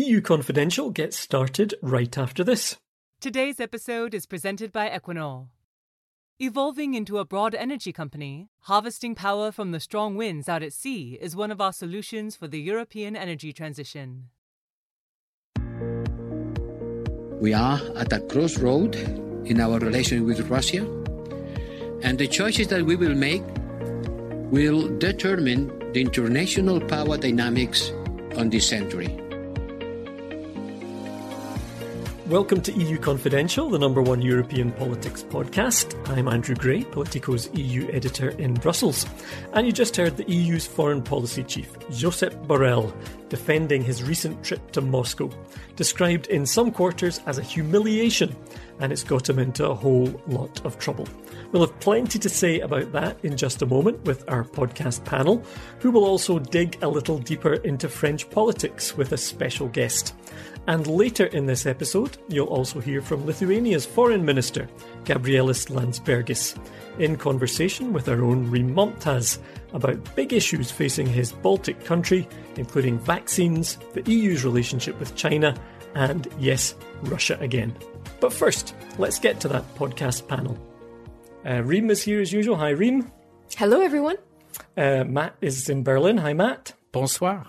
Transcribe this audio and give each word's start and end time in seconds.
EU 0.00 0.22
Confidential 0.22 0.90
gets 0.90 1.18
started 1.18 1.74
right 1.82 2.16
after 2.16 2.42
this. 2.42 2.78
Today's 3.20 3.60
episode 3.60 4.14
is 4.14 4.24
presented 4.24 4.72
by 4.72 4.88
Equinor. 4.88 5.48
Evolving 6.38 6.94
into 6.94 7.18
a 7.18 7.26
broad 7.26 7.54
energy 7.54 7.92
company, 7.92 8.48
harvesting 8.60 9.14
power 9.14 9.52
from 9.52 9.72
the 9.72 9.78
strong 9.78 10.16
winds 10.16 10.48
out 10.48 10.62
at 10.62 10.72
sea 10.72 11.18
is 11.20 11.36
one 11.36 11.50
of 11.50 11.60
our 11.60 11.74
solutions 11.74 12.34
for 12.34 12.48
the 12.48 12.58
European 12.58 13.14
energy 13.14 13.52
transition. 13.52 14.30
We 17.38 17.52
are 17.52 17.80
at 17.96 18.10
a 18.14 18.20
crossroad 18.20 18.96
in 19.44 19.60
our 19.60 19.78
relation 19.78 20.24
with 20.24 20.48
Russia, 20.48 20.86
and 22.02 22.18
the 22.18 22.26
choices 22.26 22.68
that 22.68 22.86
we 22.86 22.96
will 22.96 23.14
make 23.14 23.42
will 24.50 24.88
determine 24.96 25.92
the 25.92 26.00
international 26.00 26.80
power 26.80 27.18
dynamics 27.18 27.92
on 28.38 28.48
this 28.48 28.66
century. 28.66 29.29
Welcome 32.30 32.60
to 32.60 32.72
EU 32.72 32.96
Confidential, 32.96 33.68
the 33.68 33.78
number 33.80 34.00
one 34.00 34.22
European 34.22 34.70
politics 34.70 35.24
podcast. 35.24 35.98
I'm 36.16 36.28
Andrew 36.28 36.54
Gray, 36.54 36.84
Politico's 36.84 37.50
EU 37.54 37.90
editor 37.90 38.28
in 38.38 38.54
Brussels. 38.54 39.04
And 39.52 39.66
you 39.66 39.72
just 39.72 39.96
heard 39.96 40.16
the 40.16 40.30
EU's 40.30 40.64
foreign 40.64 41.02
policy 41.02 41.42
chief, 41.42 41.76
Josep 41.90 42.46
Borrell, 42.46 42.94
defending 43.30 43.82
his 43.82 44.04
recent 44.04 44.44
trip 44.44 44.70
to 44.70 44.80
Moscow, 44.80 45.28
described 45.74 46.28
in 46.28 46.46
some 46.46 46.70
quarters 46.70 47.20
as 47.26 47.38
a 47.38 47.42
humiliation, 47.42 48.36
and 48.80 48.92
it's 48.92 49.04
got 49.04 49.28
him 49.28 49.38
into 49.38 49.68
a 49.68 49.74
whole 49.74 50.20
lot 50.26 50.64
of 50.64 50.78
trouble. 50.78 51.06
We'll 51.52 51.66
have 51.66 51.80
plenty 51.80 52.18
to 52.18 52.28
say 52.28 52.60
about 52.60 52.92
that 52.92 53.18
in 53.24 53.36
just 53.36 53.62
a 53.62 53.66
moment 53.66 54.02
with 54.04 54.28
our 54.28 54.44
podcast 54.44 55.04
panel, 55.04 55.44
who 55.80 55.90
will 55.90 56.04
also 56.04 56.38
dig 56.38 56.82
a 56.82 56.88
little 56.88 57.18
deeper 57.18 57.54
into 57.54 57.88
French 57.88 58.28
politics 58.30 58.96
with 58.96 59.12
a 59.12 59.16
special 59.16 59.68
guest. 59.68 60.14
And 60.66 60.86
later 60.86 61.26
in 61.26 61.46
this 61.46 61.66
episode, 61.66 62.18
you'll 62.28 62.46
also 62.46 62.80
hear 62.80 63.02
from 63.02 63.26
Lithuania's 63.26 63.86
Foreign 63.86 64.24
Minister, 64.24 64.68
Gabrielius 65.04 65.66
Landsbergis, 65.66 66.56
in 66.98 67.16
conversation 67.16 67.92
with 67.92 68.08
our 68.08 68.22
own 68.22 68.50
Reem 68.50 68.78
about 69.72 70.16
big 70.16 70.32
issues 70.32 70.70
facing 70.70 71.06
his 71.06 71.32
Baltic 71.32 71.84
country, 71.84 72.28
including 72.56 72.98
vaccines, 72.98 73.78
the 73.94 74.02
EU's 74.10 74.44
relationship 74.44 74.98
with 75.00 75.16
China, 75.16 75.54
and 75.94 76.28
yes, 76.38 76.74
Russia 77.02 77.36
again. 77.40 77.74
But 78.20 78.32
first, 78.34 78.74
let's 78.98 79.18
get 79.18 79.40
to 79.40 79.48
that 79.48 79.64
podcast 79.76 80.28
panel. 80.28 80.58
Uh, 81.44 81.62
Reem 81.62 81.90
is 81.90 82.02
here 82.02 82.20
as 82.20 82.32
usual. 82.32 82.56
Hi, 82.56 82.70
Reem. 82.70 83.10
Hello, 83.56 83.80
everyone. 83.80 84.16
Uh, 84.76 85.04
Matt 85.04 85.34
is 85.40 85.68
in 85.70 85.82
Berlin. 85.82 86.18
Hi, 86.18 86.34
Matt. 86.34 86.74
Bonsoir. 86.92 87.46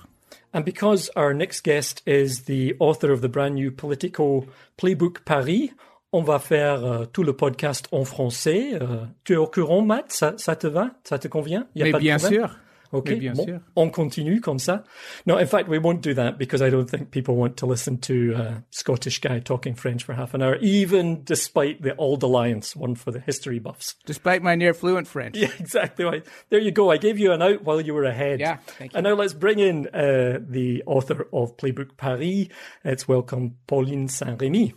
And 0.53 0.63
because 0.63 1.09
our 1.15 1.33
next 1.33 1.61
guest 1.61 2.01
is 2.05 2.43
the 2.43 2.75
author 2.79 3.11
of 3.11 3.21
the 3.21 3.29
brand 3.29 3.55
new 3.55 3.71
Politico 3.71 4.47
Playbook 4.77 5.25
Paris, 5.25 5.71
on 6.13 6.23
va 6.23 6.39
faire 6.39 6.85
euh, 6.85 7.05
tout 7.05 7.23
le 7.23 7.33
podcast 7.33 7.87
en 7.91 8.05
français. 8.05 8.73
Euh, 8.73 9.05
tu 9.23 9.33
es 9.33 9.37
au 9.37 9.47
courant, 9.47 9.81
Matt 9.81 10.11
ça, 10.11 10.33
ça, 10.37 10.55
te 10.55 10.67
va 10.67 10.91
Ça 11.03 11.19
te 11.19 11.27
convient 11.27 11.67
y 11.75 11.81
a 11.81 11.85
Mais 11.85 11.91
pas 11.91 11.99
bien 11.99 12.17
sûr. 12.17 12.57
Okay, 12.93 13.15
bien 13.15 13.33
bon, 13.33 13.45
sûr. 13.45 13.59
on 13.75 13.89
continue 13.89 14.41
comme 14.41 14.57
ça. 14.59 14.83
No, 15.25 15.37
in 15.37 15.47
fact, 15.47 15.69
we 15.69 15.77
won't 15.79 16.01
do 16.01 16.13
that 16.13 16.37
because 16.37 16.61
I 16.61 16.69
don't 16.69 16.89
think 16.89 17.11
people 17.11 17.35
want 17.35 17.55
to 17.57 17.65
listen 17.65 17.97
to 17.99 18.33
a 18.35 18.63
Scottish 18.69 19.19
guy 19.21 19.39
talking 19.39 19.75
French 19.75 20.03
for 20.03 20.13
half 20.13 20.33
an 20.33 20.41
hour, 20.41 20.57
even 20.57 21.23
despite 21.23 21.81
the 21.81 21.95
Auld 21.97 22.23
Alliance, 22.23 22.75
one 22.75 22.95
for 22.95 23.11
the 23.11 23.19
history 23.21 23.59
buffs. 23.59 23.95
Despite 24.05 24.41
my 24.43 24.55
near 24.55 24.73
fluent 24.73 25.07
French. 25.07 25.37
Yeah, 25.41 25.51
exactly 25.59 26.05
right. 26.05 26.25
There 26.49 26.59
you 26.59 26.71
go. 26.71 26.91
I 26.91 26.97
gave 26.97 27.17
you 27.17 27.31
an 27.31 27.41
out 27.41 27.63
while 27.63 27.79
you 27.81 27.93
were 27.93 28.03
ahead. 28.03 28.39
Yeah, 28.39 28.57
thank 28.77 28.93
you. 28.93 28.97
And 28.97 29.05
now 29.05 29.13
let's 29.13 29.33
bring 29.33 29.59
in 29.59 29.87
uh, 29.87 30.39
the 30.47 30.83
author 30.85 31.27
of 31.31 31.57
Playbook 31.57 31.97
Paris. 31.97 32.47
Let's 32.83 33.07
welcome 33.07 33.55
Pauline 33.67 34.07
Saint-Remy. 34.09 34.73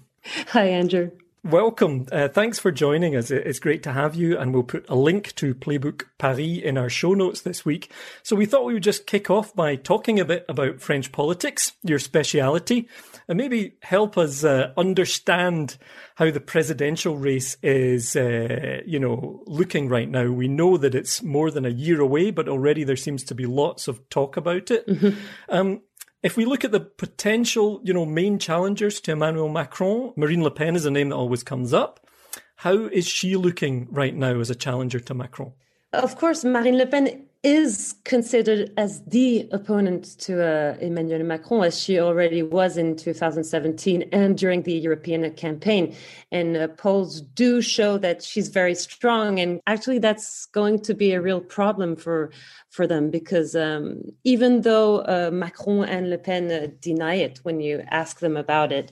Hi, 0.49 0.67
Andrew. 0.69 1.11
Welcome. 1.45 2.07
Uh, 2.11 2.29
thanks 2.29 2.59
for 2.59 2.73
joining 2.73 3.15
us. 3.15 3.31
It's 3.31 3.59
great 3.59 3.83
to 3.83 3.93
have 3.93 4.15
you, 4.15 4.39
and 4.39 4.55
we'll 4.55 4.63
put 4.63 4.89
a 4.89 4.95
link 4.95 5.35
to 5.35 5.55
Playbook 5.55 6.05
Paris 6.17 6.59
in 6.63 6.79
our 6.79 6.89
show 6.89 7.13
notes 7.13 7.43
this 7.43 7.67
week. 7.67 7.91
So 8.23 8.35
we 8.35 8.47
thought 8.47 8.65
we 8.65 8.73
would 8.73 8.83
just 8.83 9.07
kick 9.07 9.29
off 9.29 9.55
by 9.55 9.77
talking 9.77 10.19
a 10.19 10.25
bit 10.25 10.47
about 10.49 10.81
French 10.81 11.13
politics, 11.13 11.73
your 11.83 11.99
speciality, 11.99 12.89
and 13.29 13.37
maybe 13.37 13.75
help 13.83 14.17
us 14.17 14.43
uh, 14.43 14.73
understand 14.79 15.77
how 16.15 16.31
the 16.31 16.41
presidential 16.41 17.19
race 17.19 17.59
is, 17.63 18.17
uh, 18.17 18.81
you 18.87 18.99
know, 18.99 19.43
looking 19.47 19.87
right 19.87 20.09
now. 20.09 20.31
We 20.31 20.49
know 20.49 20.79
that 20.79 20.95
it's 20.95 21.23
more 21.23 21.51
than 21.51 21.67
a 21.67 21.71
year 21.71 22.01
away, 22.01 22.31
but 22.31 22.49
already 22.49 22.85
there 22.85 22.97
seems 22.97 23.23
to 23.25 23.35
be 23.35 23.45
lots 23.45 23.87
of 23.87 24.09
talk 24.09 24.39
about 24.39 24.71
it. 24.71 24.87
Mm-hmm. 24.87 25.19
Um, 25.51 25.83
if 26.25 26.39
we 26.39 26.47
look 26.47 26.65
at 26.65 26.73
the 26.73 26.81
potential, 26.81 27.81
you 27.85 27.93
know, 27.93 28.07
main 28.07 28.39
challengers 28.39 28.99
to 29.03 29.13
Emmanuel 29.13 29.51
Macron, 29.51 30.15
Marine 30.17 30.43
Le 30.43 30.51
Pen 30.51 30.75
is 30.75 30.87
a 30.87 30.91
name 30.91 31.11
that 31.11 31.17
always 31.17 31.43
comes 31.43 31.75
up. 31.75 32.01
How 32.57 32.87
is 32.87 33.07
she 33.07 33.37
looking 33.37 33.87
right 33.91 34.15
now 34.15 34.41
as 34.41 34.49
a 34.49 34.55
challenger 34.55 34.99
to 35.01 35.13
Macron? 35.13 35.53
Of 35.93 36.17
course, 36.17 36.43
Marine 36.43 36.79
Le 36.79 36.87
Pen 36.87 37.24
is 37.45 37.95
considered 38.05 38.73
as 38.79 39.03
the 39.03 39.47
opponent 39.53 40.19
to 40.19 40.43
uh, 40.43 40.77
Emmanuel 40.81 41.23
Macron, 41.23 41.65
as 41.65 41.79
she 41.79 42.01
already 42.01 42.43
was 42.43 42.79
in 42.79 42.97
2017 42.97 44.09
and 44.13 44.39
during 44.39 44.63
the 44.63 44.73
European 44.73 45.31
campaign. 45.35 45.95
And 46.33 46.57
uh, 46.57 46.69
polls 46.69 47.21
do 47.21 47.61
show 47.61 47.99
that 47.99 48.23
she's 48.23 48.49
very 48.49 48.75
strong. 48.75 49.39
And 49.39 49.61
actually, 49.67 49.99
that's 49.99 50.47
going 50.47 50.81
to 50.81 50.95
be 50.95 51.13
a 51.13 51.21
real 51.21 51.41
problem 51.41 51.97
for 51.97 52.31
for 52.71 52.87
them 52.89 53.09
because 53.09 53.55
um, 53.55 54.03
even 54.25 54.63
though 54.63 54.99
uh, 55.03 55.31
Macron 55.33 55.85
and 55.85 56.11
Le 56.11 56.19
Pen 56.19 56.51
uh, 56.51 56.67
deny 56.81 57.15
it 57.15 57.39
when 57.45 57.61
you 57.61 57.85
ask 57.91 58.19
them 58.19 58.37
about 58.37 58.73
it, 58.73 58.91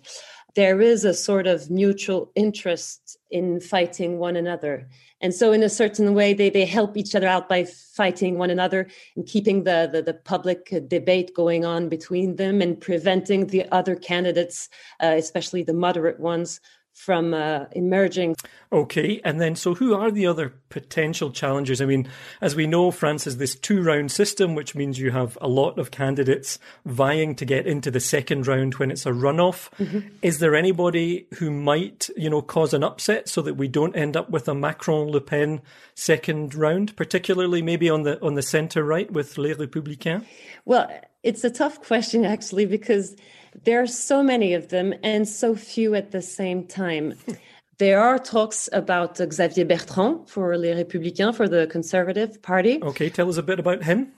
there 0.55 0.81
is 0.81 1.05
a 1.05 1.15
sort 1.15 1.47
of 1.47 1.71
mutual 1.71 2.31
interest 2.35 3.17
in 3.31 3.61
fighting 3.61 4.19
one 4.19 4.37
another. 4.37 4.89
And 5.21 5.33
so, 5.35 5.53
in 5.53 5.63
a 5.63 5.69
certain 5.69 6.15
way, 6.15 6.35
they, 6.35 6.51
they 6.51 6.67
help 6.67 6.97
each 6.97 7.15
other 7.15 7.27
out 7.27 7.49
by 7.49 7.65
fighting 7.65 8.39
one 8.39 8.51
another 8.51 8.89
and 9.17 9.27
keeping 9.27 9.65
the, 9.65 9.89
the, 9.91 10.03
the 10.03 10.15
public 10.15 10.73
debate 10.89 11.33
going 11.35 11.65
on 11.65 11.89
between 11.89 12.37
them 12.37 12.61
and 12.61 12.81
preventing 12.81 13.47
the 13.47 13.67
other 13.73 13.97
candidates, 13.97 14.69
uh, 15.03 15.15
especially 15.17 15.63
the 15.63 15.73
moderate 15.73 16.21
ones, 16.21 16.61
from 16.95 17.35
uh, 17.35 17.65
emerging. 17.73 18.37
Okay, 18.71 19.21
and 19.25 19.41
then 19.41 19.57
so 19.57 19.75
who 19.75 19.95
are 19.95 20.11
the 20.11 20.27
other 20.27 20.55
potential 20.69 21.31
challengers? 21.31 21.81
I 21.81 21.85
mean, 21.85 22.09
as 22.41 22.55
we 22.55 22.67
know, 22.67 22.91
France 22.91 23.25
has 23.25 23.39
this 23.39 23.55
two 23.55 23.83
round 23.83 24.13
system, 24.13 24.55
which 24.55 24.75
means 24.75 24.99
you 24.99 25.11
have 25.11 25.37
a 25.41 25.49
lot 25.49 25.79
of 25.79 25.91
candidates 25.91 26.59
vying 26.85 27.35
to 27.37 27.45
get 27.45 27.67
into 27.67 27.91
the 27.91 28.01
second 28.01 28.47
round 28.47 28.77
when 28.77 28.91
it's 28.91 29.07
a 29.07 29.11
runoff. 29.11 29.71
Mm-hmm. 29.79 30.09
Is 30.23 30.39
there 30.39 30.55
anybody 30.55 31.27
who 31.35 31.51
might, 31.51 32.09
you 32.17 32.31
know, 32.31 32.43
cause 32.43 32.73
an 32.73 32.85
upset 32.85 33.29
so 33.29 33.43
that 33.43 33.55
we 33.55 33.69
don't 33.69 33.97
end 33.97 34.17
up 34.17 34.31
with 34.31 34.49
a 34.49 34.55
Macron 34.55 35.09
Le 35.09 35.21
Pen 35.21 35.61
second 35.95 36.55
round, 36.55 36.97
particularly 36.97 37.63
maybe 37.63 37.91
on 37.91 38.05
the 38.05 38.23
on 38.23 38.35
the 38.35 38.43
centre 38.43 38.85
right 38.85 39.11
with 39.11 39.39
Les 39.39 39.55
Républicains? 39.55 40.25
Well, 40.65 40.89
it's 41.23 41.45
a 41.45 41.51
tough 41.51 41.81
question 41.83 42.25
actually 42.25 42.67
because 42.67 43.17
there 43.65 43.83
are 43.83 43.87
so 43.87 44.23
many 44.23 44.55
of 44.55 44.69
them 44.69 44.95
and 45.03 45.29
so 45.29 45.55
few 45.55 45.95
at 45.95 46.11
the 46.11 46.23
same 46.23 46.67
time. 46.67 47.15
There 47.79 48.01
are 48.01 48.19
talks 48.19 48.69
about 48.73 49.17
Xavier 49.17 49.65
Bertrand 49.65 50.29
for 50.29 50.57
Les 50.57 50.75
Républicains, 50.75 51.35
for 51.35 51.49
the 51.49 51.67
Conservative 51.67 52.41
Party. 52.41 52.79
Okay, 52.81 53.11
tell 53.11 53.29
us 53.29 53.39
a 53.39 53.43
bit 53.43 53.59
about 53.59 53.83
him. 53.83 54.13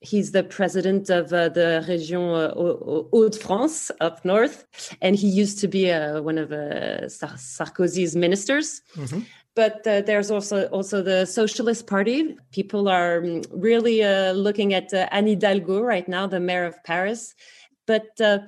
He's 0.00 0.32
the 0.32 0.42
president 0.42 1.10
of 1.10 1.32
uh, 1.32 1.48
the 1.50 1.84
Région 1.86 2.26
uh, 2.34 3.08
Hauts-de-France 3.12 3.92
up 4.00 4.24
north, 4.24 4.66
and 5.00 5.14
he 5.14 5.28
used 5.28 5.60
to 5.60 5.68
be 5.68 5.92
uh, 5.92 6.22
one 6.22 6.38
of 6.38 6.50
uh, 6.50 7.08
Sar- 7.08 7.38
Sarkozy's 7.38 8.16
ministers. 8.16 8.82
Mm-hmm. 8.96 9.20
But 9.54 9.86
uh, 9.86 10.00
there's 10.00 10.32
also 10.32 10.66
also 10.68 11.00
the 11.00 11.24
Socialist 11.26 11.86
Party. 11.86 12.36
People 12.50 12.88
are 12.88 13.24
um, 13.24 13.42
really 13.52 14.02
uh, 14.02 14.32
looking 14.32 14.74
at 14.74 14.92
uh, 14.92 15.08
Anne 15.12 15.28
Hidalgo 15.28 15.80
right 15.80 16.08
now, 16.08 16.26
the 16.26 16.40
mayor 16.40 16.64
of 16.64 16.82
Paris. 16.82 17.34
But 17.86 18.18
uh, 18.20 18.38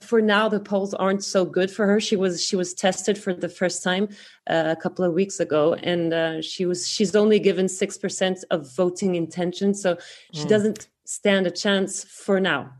for 0.00 0.20
now, 0.20 0.48
the 0.48 0.60
polls 0.60 0.94
aren't 0.94 1.22
so 1.22 1.44
good 1.44 1.70
for 1.70 1.86
her. 1.86 2.00
She 2.00 2.16
was 2.16 2.42
she 2.44 2.56
was 2.56 2.74
tested 2.74 3.16
for 3.18 3.32
the 3.32 3.48
first 3.48 3.82
time 3.82 4.08
uh, 4.48 4.74
a 4.76 4.80
couple 4.80 5.04
of 5.04 5.12
weeks 5.14 5.38
ago, 5.40 5.74
and 5.74 6.12
uh, 6.12 6.42
she 6.42 6.66
was 6.66 6.88
she's 6.88 7.14
only 7.14 7.38
given 7.38 7.68
six 7.68 7.96
percent 7.98 8.44
of 8.50 8.74
voting 8.74 9.14
intention, 9.14 9.74
so 9.74 9.96
she 10.32 10.44
Mm. 10.44 10.48
doesn't 10.48 10.88
stand 11.04 11.46
a 11.46 11.50
chance 11.50 12.04
for 12.04 12.40
now. 12.40 12.72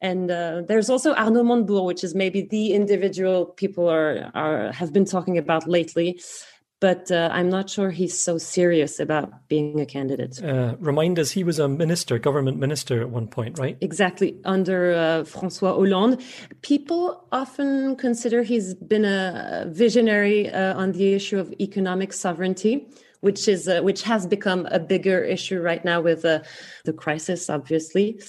And 0.00 0.30
uh, 0.30 0.62
there's 0.68 0.90
also 0.90 1.14
Arnaud 1.14 1.44
Montebourg, 1.44 1.86
which 1.86 2.04
is 2.04 2.14
maybe 2.14 2.42
the 2.42 2.74
individual 2.74 3.46
people 3.46 3.88
are 3.88 4.30
are 4.34 4.72
have 4.72 4.92
been 4.92 5.06
talking 5.06 5.38
about 5.38 5.66
lately. 5.66 6.20
But 6.84 7.10
uh, 7.10 7.30
I'm 7.32 7.48
not 7.48 7.70
sure 7.70 7.90
he's 7.90 8.22
so 8.22 8.36
serious 8.36 9.00
about 9.00 9.48
being 9.48 9.80
a 9.80 9.86
candidate. 9.86 10.44
Uh, 10.44 10.76
remind 10.78 11.18
us, 11.18 11.30
he 11.30 11.42
was 11.42 11.58
a 11.58 11.66
minister, 11.66 12.18
government 12.18 12.58
minister 12.58 13.00
at 13.00 13.08
one 13.08 13.26
point, 13.26 13.58
right? 13.58 13.78
Exactly. 13.80 14.36
Under 14.44 14.92
uh, 14.92 15.24
Francois 15.24 15.72
Hollande. 15.72 16.22
People 16.60 17.26
often 17.32 17.96
consider 17.96 18.42
he's 18.42 18.74
been 18.74 19.06
a 19.06 19.64
visionary 19.68 20.50
uh, 20.50 20.78
on 20.78 20.92
the 20.92 21.14
issue 21.14 21.38
of 21.38 21.54
economic 21.58 22.12
sovereignty, 22.12 22.86
which 23.22 23.48
is 23.48 23.66
uh, 23.66 23.80
which 23.80 24.02
has 24.02 24.26
become 24.26 24.68
a 24.70 24.78
bigger 24.78 25.24
issue 25.24 25.62
right 25.62 25.86
now 25.86 26.02
with 26.02 26.26
uh, 26.26 26.40
the 26.84 26.92
crisis, 26.92 27.48
obviously. 27.48 28.20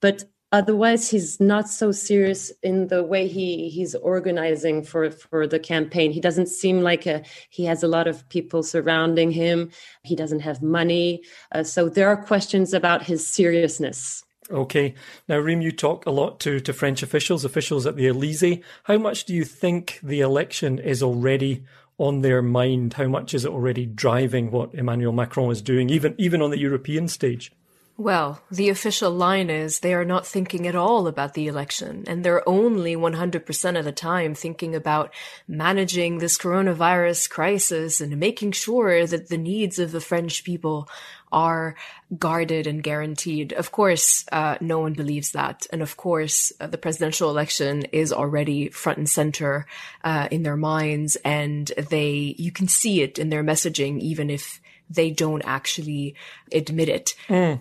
But 0.00 0.24
otherwise 0.52 1.08
he's 1.10 1.40
not 1.40 1.68
so 1.68 1.92
serious 1.92 2.52
in 2.62 2.88
the 2.88 3.02
way 3.02 3.26
he 3.26 3.68
he's 3.68 3.94
organizing 3.96 4.82
for 4.82 5.10
for 5.10 5.46
the 5.46 5.58
campaign 5.58 6.10
he 6.10 6.20
doesn't 6.20 6.48
seem 6.48 6.80
like 6.80 7.06
a 7.06 7.22
he 7.50 7.64
has 7.64 7.82
a 7.82 7.88
lot 7.88 8.06
of 8.06 8.28
people 8.28 8.62
surrounding 8.62 9.30
him 9.30 9.70
he 10.02 10.16
doesn't 10.16 10.40
have 10.40 10.62
money 10.62 11.22
uh, 11.52 11.62
so 11.62 11.88
there 11.88 12.08
are 12.08 12.16
questions 12.16 12.72
about 12.74 13.02
his 13.02 13.26
seriousness 13.26 14.24
Okay. 14.50 14.94
Now, 15.28 15.38
Reem, 15.38 15.60
you 15.60 15.70
talk 15.70 16.06
a 16.06 16.10
lot 16.10 16.40
to, 16.40 16.58
to 16.58 16.72
French 16.72 17.04
officials, 17.04 17.44
officials 17.44 17.86
at 17.86 17.94
the 17.94 18.08
Elysee. 18.08 18.62
How 18.82 18.98
much 18.98 19.24
do 19.24 19.32
you 19.32 19.44
think 19.44 20.00
the 20.02 20.20
election 20.20 20.80
is 20.80 21.04
already 21.04 21.62
on 21.98 22.22
their 22.22 22.42
mind? 22.42 22.94
How 22.94 23.06
much 23.06 23.32
is 23.32 23.44
it 23.44 23.52
already 23.52 23.86
driving 23.86 24.50
what 24.50 24.74
Emmanuel 24.74 25.12
Macron 25.12 25.52
is 25.52 25.62
doing, 25.62 25.88
even 25.88 26.14
even 26.18 26.42
on 26.42 26.50
the 26.50 26.58
European 26.58 27.06
stage? 27.06 27.52
Well, 28.00 28.40
the 28.50 28.70
official 28.70 29.10
line 29.10 29.50
is 29.50 29.80
they 29.80 29.92
are 29.92 30.06
not 30.06 30.26
thinking 30.26 30.66
at 30.66 30.74
all 30.74 31.06
about 31.06 31.34
the 31.34 31.48
election, 31.48 32.04
and 32.06 32.24
they're 32.24 32.48
only 32.48 32.96
100% 32.96 33.78
of 33.78 33.84
the 33.84 33.92
time 33.92 34.34
thinking 34.34 34.74
about 34.74 35.12
managing 35.46 36.16
this 36.16 36.38
coronavirus 36.38 37.28
crisis 37.28 38.00
and 38.00 38.16
making 38.16 38.52
sure 38.52 39.06
that 39.06 39.28
the 39.28 39.36
needs 39.36 39.78
of 39.78 39.92
the 39.92 40.00
French 40.00 40.44
people 40.44 40.88
are 41.30 41.76
guarded 42.18 42.66
and 42.66 42.82
guaranteed. 42.82 43.52
Of 43.52 43.70
course, 43.70 44.24
uh, 44.32 44.56
no 44.62 44.78
one 44.78 44.94
believes 44.94 45.32
that. 45.32 45.66
And 45.70 45.82
of 45.82 45.98
course, 45.98 46.54
uh, 46.58 46.68
the 46.68 46.78
presidential 46.78 47.28
election 47.28 47.82
is 47.92 48.14
already 48.14 48.70
front 48.70 48.96
and 48.96 49.10
center 49.10 49.66
uh, 50.02 50.26
in 50.30 50.42
their 50.42 50.56
minds, 50.56 51.16
and 51.16 51.66
they, 51.76 52.34
you 52.38 52.50
can 52.50 52.66
see 52.66 53.02
it 53.02 53.18
in 53.18 53.28
their 53.28 53.44
messaging, 53.44 54.00
even 54.00 54.30
if 54.30 54.58
they 54.88 55.10
don't 55.10 55.42
actually 55.44 56.14
admit 56.50 56.88
it. 56.88 57.14
Mm. 57.28 57.60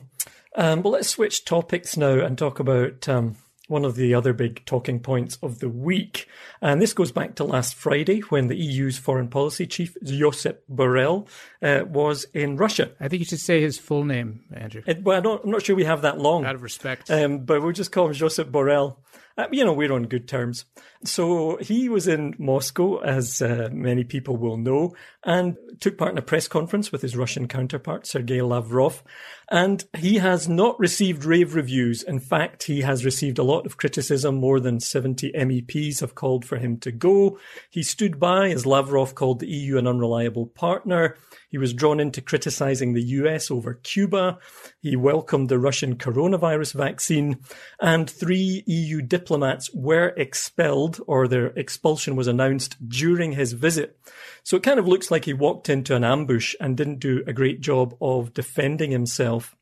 Um, 0.59 0.81
but 0.81 0.89
let's 0.89 1.07
switch 1.07 1.45
topics 1.45 1.95
now 1.95 2.19
and 2.19 2.37
talk 2.37 2.59
about 2.59 3.07
um, 3.07 3.37
one 3.69 3.85
of 3.85 3.95
the 3.95 4.13
other 4.13 4.33
big 4.33 4.65
talking 4.65 4.99
points 4.99 5.37
of 5.41 5.59
the 5.59 5.69
week. 5.69 6.27
And 6.61 6.81
this 6.81 6.91
goes 6.91 7.13
back 7.13 7.35
to 7.35 7.45
last 7.45 7.75
Friday 7.75 8.19
when 8.19 8.47
the 8.47 8.57
EU's 8.57 8.97
foreign 8.97 9.29
policy 9.29 9.65
chief, 9.65 9.95
Josep 10.03 10.57
Borrell, 10.69 11.29
uh, 11.61 11.85
was 11.85 12.25
in 12.33 12.57
Russia. 12.57 12.91
I 12.99 13.07
think 13.07 13.21
you 13.21 13.25
should 13.25 13.39
say 13.39 13.61
his 13.61 13.77
full 13.77 14.03
name, 14.03 14.41
Andrew. 14.53 14.81
It, 14.85 15.01
well, 15.01 15.15
I 15.25 15.31
am 15.45 15.49
not 15.49 15.63
sure 15.63 15.77
we 15.77 15.85
have 15.85 16.01
that 16.01 16.19
long. 16.19 16.43
Out 16.43 16.55
of 16.55 16.61
respect. 16.61 17.09
Um, 17.09 17.45
but 17.45 17.61
we'll 17.61 17.71
just 17.71 17.93
call 17.93 18.07
him 18.07 18.13
Josep 18.13 18.51
Borrell. 18.51 18.97
Uh, 19.39 19.47
you 19.53 19.63
know, 19.63 19.71
we're 19.71 19.93
on 19.93 20.03
good 20.03 20.27
terms. 20.27 20.65
So 21.05 21.55
he 21.61 21.87
was 21.87 22.09
in 22.09 22.35
Moscow, 22.37 22.97
as 22.97 23.41
uh, 23.41 23.69
many 23.71 24.03
people 24.03 24.35
will 24.35 24.57
know, 24.57 24.93
and 25.23 25.55
took 25.79 25.97
part 25.97 26.11
in 26.11 26.17
a 26.17 26.21
press 26.21 26.49
conference 26.49 26.91
with 26.91 27.01
his 27.01 27.15
Russian 27.15 27.47
counterpart, 27.47 28.05
Sergei 28.05 28.41
Lavrov. 28.41 29.01
And 29.49 29.85
he 29.97 30.17
has 30.17 30.49
not 30.49 30.77
received 30.77 31.23
rave 31.23 31.55
reviews. 31.55 32.03
In 32.03 32.19
fact, 32.19 32.63
he 32.63 32.81
has 32.81 33.05
received 33.05 33.39
a 33.39 33.43
lot 33.43 33.65
of 33.65 33.77
criticism. 33.77 34.35
More 34.35 34.59
than 34.59 34.81
70 34.81 35.31
MEPs 35.31 36.01
have 36.01 36.15
called 36.15 36.43
for 36.43 36.57
him 36.57 36.77
to 36.79 36.91
go. 36.91 37.39
He 37.69 37.81
stood 37.81 38.19
by 38.19 38.49
as 38.49 38.65
Lavrov 38.65 39.15
called 39.15 39.39
the 39.39 39.47
EU 39.47 39.77
an 39.77 39.87
unreliable 39.87 40.47
partner. 40.47 41.15
He 41.47 41.57
was 41.57 41.73
drawn 41.73 42.01
into 42.01 42.21
criticizing 42.21 42.93
the 42.93 43.03
US 43.03 43.49
over 43.49 43.73
Cuba. 43.73 44.37
He 44.81 44.97
welcomed 44.97 45.47
the 45.47 45.57
Russian 45.57 45.95
coronavirus 45.95 46.73
vaccine 46.73 47.37
and 47.79 48.09
three 48.09 48.63
EU 48.67 49.01
diplomats 49.01 49.28
were 49.73 50.13
expelled 50.17 50.99
or 51.07 51.27
their 51.27 51.47
expulsion 51.47 52.15
was 52.15 52.27
announced 52.27 52.75
during 52.87 53.33
his 53.33 53.53
visit. 53.53 53.99
So 54.43 54.57
it 54.57 54.63
kind 54.63 54.79
of 54.79 54.87
looks 54.87 55.11
like 55.11 55.25
he 55.25 55.33
walked 55.33 55.69
into 55.69 55.95
an 55.95 56.03
ambush 56.03 56.55
and 56.59 56.75
didn't 56.75 56.99
do 56.99 57.23
a 57.27 57.33
great 57.33 57.61
job 57.61 57.95
of 58.01 58.33
defending 58.33 58.91
himself. 58.91 59.55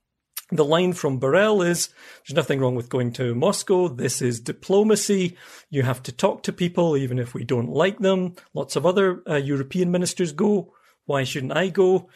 The 0.49 0.63
line 0.63 0.93
from 0.93 1.19
Borrell 1.19 1.65
is 1.65 1.89
there's 2.25 2.35
nothing 2.35 2.61
wrong 2.61 2.75
with 2.75 2.87
going 2.87 3.11
to 3.13 3.35
Moscow. 3.35 3.89
This 3.89 4.21
is 4.21 4.39
diplomacy. 4.39 5.35
You 5.69 5.83
have 5.83 6.01
to 6.03 6.13
talk 6.13 6.43
to 6.43 6.53
people, 6.53 6.95
even 6.95 7.19
if 7.19 7.33
we 7.33 7.43
don't 7.43 7.69
like 7.69 7.99
them. 7.99 8.35
Lots 8.53 8.77
of 8.77 8.85
other 8.85 9.23
uh, 9.29 9.35
European 9.35 9.91
ministers 9.91 10.31
go. 10.31 10.73
Why 11.05 11.25
shouldn't 11.25 11.57
I 11.57 11.67
go? 11.67 12.07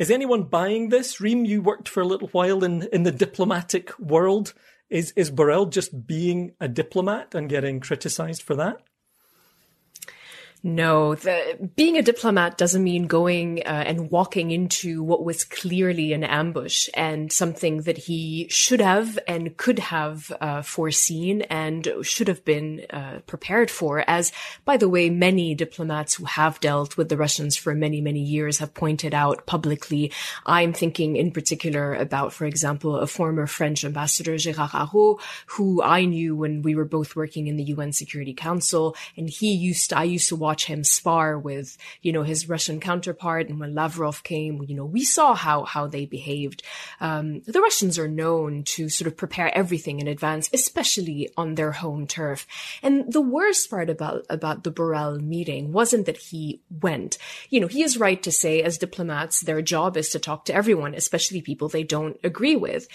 Is 0.00 0.10
anyone 0.10 0.44
buying 0.44 0.88
this? 0.88 1.20
Reem, 1.20 1.44
you 1.44 1.62
worked 1.62 1.88
for 1.88 2.00
a 2.00 2.06
little 2.06 2.28
while 2.28 2.64
in, 2.64 2.88
in 2.92 3.04
the 3.04 3.12
diplomatic 3.12 3.96
world. 4.00 4.54
Is, 4.90 5.12
is 5.14 5.30
Borrell 5.30 5.70
just 5.70 6.06
being 6.06 6.52
a 6.60 6.68
diplomat 6.68 7.34
and 7.34 7.48
getting 7.48 7.78
criticized 7.78 8.42
for 8.42 8.56
that? 8.56 8.82
No, 10.62 11.14
the, 11.14 11.70
being 11.74 11.96
a 11.96 12.02
diplomat 12.02 12.58
doesn't 12.58 12.84
mean 12.84 13.06
going 13.06 13.62
uh, 13.64 13.84
and 13.86 14.10
walking 14.10 14.50
into 14.50 15.02
what 15.02 15.24
was 15.24 15.42
clearly 15.42 16.12
an 16.12 16.22
ambush 16.22 16.90
and 16.92 17.32
something 17.32 17.82
that 17.82 17.96
he 17.96 18.46
should 18.50 18.80
have 18.80 19.18
and 19.26 19.56
could 19.56 19.78
have 19.78 20.30
uh, 20.38 20.60
foreseen 20.60 21.42
and 21.42 21.88
should 22.02 22.28
have 22.28 22.44
been 22.44 22.84
uh, 22.90 23.20
prepared 23.26 23.70
for. 23.70 24.04
As, 24.06 24.32
by 24.66 24.76
the 24.76 24.88
way, 24.88 25.08
many 25.08 25.54
diplomats 25.54 26.14
who 26.14 26.26
have 26.26 26.60
dealt 26.60 26.98
with 26.98 27.08
the 27.08 27.16
Russians 27.16 27.56
for 27.56 27.74
many, 27.74 28.02
many 28.02 28.20
years 28.20 28.58
have 28.58 28.74
pointed 28.74 29.14
out 29.14 29.46
publicly. 29.46 30.12
I'm 30.44 30.74
thinking 30.74 31.16
in 31.16 31.30
particular 31.30 31.94
about, 31.94 32.34
for 32.34 32.44
example, 32.44 32.96
a 32.96 33.06
former 33.06 33.46
French 33.46 33.82
ambassador, 33.82 34.34
Gérard 34.34 34.72
Araud, 34.72 35.20
who 35.46 35.82
I 35.82 36.04
knew 36.04 36.36
when 36.36 36.60
we 36.60 36.74
were 36.74 36.84
both 36.84 37.16
working 37.16 37.46
in 37.46 37.56
the 37.56 37.64
UN 37.64 37.94
Security 37.94 38.34
Council, 38.34 38.94
and 39.16 39.30
he 39.30 39.54
used 39.54 39.94
I 39.94 40.04
used 40.04 40.28
to 40.28 40.36
watch 40.36 40.49
watch 40.50 40.64
him 40.66 40.82
spar 40.82 41.38
with, 41.38 41.78
you 42.02 42.12
know, 42.12 42.24
his 42.24 42.48
Russian 42.48 42.80
counterpart. 42.80 43.48
And 43.48 43.60
when 43.60 43.72
Lavrov 43.72 44.24
came, 44.24 44.64
you 44.66 44.74
know, 44.74 44.84
we 44.84 45.04
saw 45.04 45.32
how, 45.32 45.62
how 45.62 45.86
they 45.86 46.06
behaved. 46.06 46.64
Um, 47.00 47.42
the 47.42 47.60
Russians 47.60 48.00
are 48.00 48.08
known 48.08 48.64
to 48.74 48.88
sort 48.88 49.06
of 49.06 49.16
prepare 49.16 49.56
everything 49.56 50.00
in 50.00 50.08
advance, 50.08 50.50
especially 50.52 51.30
on 51.36 51.54
their 51.54 51.70
home 51.70 52.08
turf. 52.08 52.48
And 52.82 53.12
the 53.12 53.20
worst 53.20 53.70
part 53.70 53.90
about, 53.90 54.26
about 54.28 54.64
the 54.64 54.72
Borrell 54.72 55.20
meeting 55.20 55.70
wasn't 55.70 56.06
that 56.06 56.16
he 56.16 56.62
went. 56.68 57.16
You 57.48 57.60
know, 57.60 57.68
he 57.68 57.84
is 57.84 57.96
right 57.96 58.20
to 58.24 58.32
say 58.32 58.60
as 58.60 58.76
diplomats, 58.76 59.42
their 59.42 59.62
job 59.62 59.96
is 59.96 60.08
to 60.08 60.18
talk 60.18 60.46
to 60.46 60.54
everyone, 60.54 60.94
especially 60.94 61.42
people 61.42 61.68
they 61.68 61.84
don't 61.84 62.18
agree 62.24 62.56
with. 62.56 62.88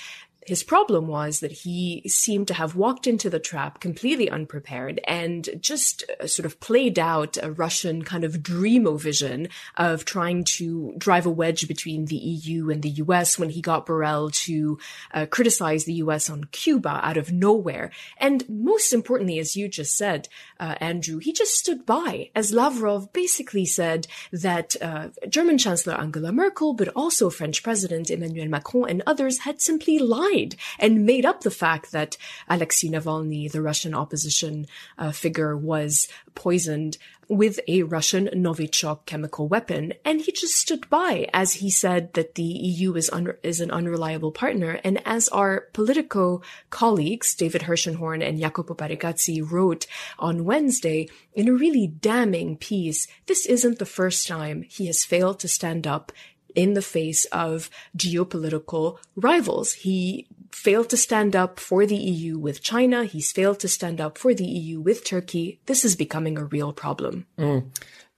His 0.45 0.62
problem 0.62 1.07
was 1.07 1.39
that 1.39 1.51
he 1.51 2.03
seemed 2.07 2.47
to 2.50 2.53
have 2.53 2.75
walked 2.75 3.07
into 3.07 3.31
the 3.31 3.39
trap 3.39 3.80
completely 3.80 4.30
unprepared 4.30 5.01
and 5.07 5.50
just 5.59 6.03
uh, 6.21 6.27
sort 6.27 6.45
of 6.45 6.59
played 6.59 7.00
out 7.00 7.36
a 7.42 7.51
Russian 7.51 8.03
kind 8.03 8.24
of 8.24 8.44
dreamo 8.44 9.01
vision 9.01 9.47
of 9.75 10.06
trying 10.06 10.44
to 10.44 10.94
drive 11.00 11.25
a 11.25 11.31
wedge 11.31 11.68
between 11.68 12.06
the 12.06 12.15
EU 12.15 12.69
and 12.69 12.83
the 12.83 12.92
US 12.92 13.39
when 13.39 13.50
he 13.50 13.59
got 13.59 13.88
Borrell 13.88 14.31
to 14.45 14.77
uh, 15.15 15.25
criticize 15.25 15.86
the 15.86 15.95
US 15.95 16.30
on 16.30 16.44
Cuba 16.51 17.00
out 17.01 17.18
of 17.18 17.31
nowhere. 17.31 17.91
And 18.18 18.48
most 18.48 18.94
importantly, 18.94 19.39
as 19.39 19.56
you 19.56 19.68
just 19.68 19.98
said, 19.98 20.30
uh, 20.59 20.75
Andrew, 20.80 21.18
he 21.18 21.33
just 21.33 21.56
stood 21.56 21.88
by 21.88 22.29
as 22.36 22.53
Lavrov 22.53 23.12
basically 23.13 23.65
said 23.65 24.05
that 24.31 24.75
uh, 24.79 25.08
German 25.27 25.58
Chancellor 25.58 25.96
Angela 25.96 26.31
Merkel, 26.31 26.75
but 26.75 26.89
also 26.89 27.31
French 27.31 27.63
President 27.63 28.12
Emmanuel 28.12 28.48
Macron 28.48 28.88
and 28.88 29.01
others 29.08 29.39
had 29.39 29.60
simply 29.60 29.98
lied 29.98 30.35
and 30.80 31.06
made 31.06 31.25
up 31.25 31.42
the 31.42 31.51
fact 31.51 31.92
that 31.92 32.18
Alexei 32.48 32.89
Navalny, 32.89 33.51
the 33.51 33.62
Russian 33.62 33.94
opposition 33.94 34.68
uh, 34.98 35.12
figure, 35.12 35.56
was 35.56 36.08
poisoned 36.34 36.98
with 37.27 37.60
a 37.68 37.84
Russian 37.84 38.27
Novichok 38.27 39.06
chemical 39.06 39.48
weapon. 39.48 39.94
And 40.04 40.22
he 40.22 40.32
just 40.32 40.56
stood 40.56 40.89
by 40.89 41.27
as 41.34 41.54
he 41.54 41.70
said 41.70 42.13
that 42.13 42.36
the 42.36 42.44
EU 42.44 42.94
is, 42.96 43.10
un- 43.10 43.34
is 43.44 43.62
an 43.62 43.72
unreliable 43.72 44.32
partner. 44.32 44.80
And 44.84 45.01
as 45.06 45.27
our 45.30 45.68
Politico 45.74 46.42
colleagues, 46.70 47.34
David 47.36 47.63
Herszenhorn 47.63 48.27
and 48.27 48.39
Jacopo 48.39 48.74
Barigazzi 48.75 49.42
wrote 49.42 49.88
on 50.20 50.46
Wednesday 50.46 51.10
in 51.34 51.48
a 51.48 51.54
really 51.54 51.88
damning 51.88 52.58
piece, 52.58 53.08
this 53.25 53.46
isn't 53.46 53.80
the 53.80 53.86
first 53.86 54.27
time 54.27 54.63
he 54.70 54.88
has 54.88 55.04
failed 55.04 55.39
to 55.39 55.48
stand 55.48 55.88
up 55.88 56.12
in 56.55 56.74
the 56.74 56.81
face 56.81 57.25
of 57.25 57.69
geopolitical 57.97 58.97
rivals. 59.15 59.74
He 59.74 60.27
failed 60.51 60.89
to 60.89 60.97
stand 60.97 61.35
up 61.35 61.59
for 61.59 61.85
the 61.85 61.97
EU 61.97 62.38
with 62.38 62.63
China. 62.63 63.03
He's 63.03 63.31
failed 63.31 63.59
to 63.59 63.67
stand 63.67 64.00
up 64.00 64.17
for 64.17 64.33
the 64.33 64.45
EU 64.45 64.79
with 64.79 65.03
Turkey. 65.03 65.59
This 65.65 65.83
is 65.85 65.95
becoming 65.95 66.38
a 66.38 66.45
real 66.45 66.74
problem. 66.74 67.27
Mm. 67.38 67.65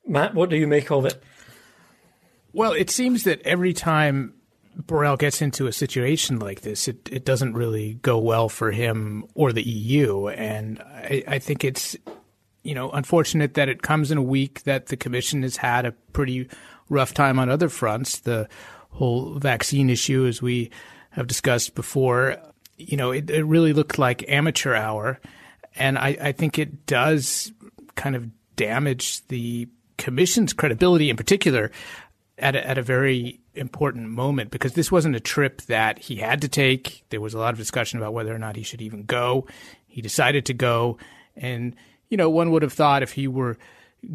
Matt, 0.08 0.34
what 0.34 0.50
do 0.50 0.56
you 0.56 0.67
make 0.67 0.91
of 0.91 1.06
it? 1.06 1.22
Well, 2.53 2.72
it 2.72 2.89
seems 2.89 3.24
that 3.24 3.41
every 3.41 3.74
time 3.74 4.34
Borrell 4.82 5.17
gets 5.17 5.41
into 5.41 5.67
a 5.67 5.72
situation 5.74 6.39
like 6.39 6.62
this, 6.62 6.88
it, 6.88 7.10
it 7.12 7.25
doesn't 7.25 7.53
really 7.53 7.96
go 7.96 8.17
well 8.17 8.50
for 8.50 8.72
him 8.72 9.25
or 9.34 9.51
the 9.51 9.67
EU. 9.67 10.27
And 10.27 10.79
I, 10.79 11.24
I 11.27 11.39
think 11.39 11.63
it's, 11.63 11.96
you 12.63 12.75
know, 12.75 12.91
unfortunate 12.91 13.56
that 13.56 13.70
it 13.70 13.82
comes 13.82 14.12
in 14.12 14.17
a 14.17 14.24
week 14.24 14.63
that 14.63 14.88
the 14.88 14.98
Commission 14.98 15.44
has 15.44 15.58
had 15.58 15.86
a 15.86 15.91
pretty 16.13 16.48
rough 16.89 17.13
time 17.13 17.39
on 17.39 17.50
other 17.50 17.70
fronts. 17.70 18.20
The 18.20 18.48
whole 18.89 19.39
vaccine 19.39 19.89
issue, 19.89 20.25
as 20.25 20.41
we 20.41 20.72
have 21.12 21.27
discussed 21.27 21.75
before, 21.75 22.38
you 22.77 22.98
know, 22.98 23.12
it, 23.12 23.29
it 23.29 23.44
really 23.44 23.74
looked 23.74 24.00
like 24.00 24.27
amateur 24.27 24.74
hour. 24.74 25.20
And 25.75 25.98
I, 25.98 26.17
I 26.22 26.32
think 26.32 26.58
it 26.58 26.86
does 26.86 27.51
kind 27.96 28.15
of 28.15 28.29
damage 28.56 29.25
the 29.27 29.67
commission's 29.98 30.53
credibility 30.53 31.10
in 31.10 31.15
particular. 31.15 31.72
at 32.38 32.56
a, 32.56 32.67
at 32.67 32.77
a 32.77 32.84
very 32.84 33.39
important 33.56 34.10
moment 34.10 34.51
because 34.51 34.74
this 34.74 34.91
wasn't 34.91 35.15
a 35.15 35.20
trip 35.20 35.62
that 35.63 35.98
he 35.98 36.17
had 36.17 36.41
to 36.41 36.48
take. 36.48 37.03
There 37.10 37.22
was 37.22 37.34
a 37.34 37.39
lot 37.39 37.53
of 37.53 37.58
discussion 37.58 37.98
about 37.98 38.13
whether 38.13 38.34
or 38.34 38.39
not 38.39 38.56
he 38.56 38.63
should 38.63 38.82
even 38.82 39.03
go. 39.03 39.48
He 39.88 40.01
decided 40.01 40.46
to 40.46 40.53
go. 40.53 40.98
And, 41.36 41.75
you 42.10 42.17
know, 42.17 42.29
one 42.29 42.51
would 42.51 42.62
have 42.62 42.74
thought 42.74 43.03
if 43.03 43.13
he 43.13 43.27
were 43.27 43.58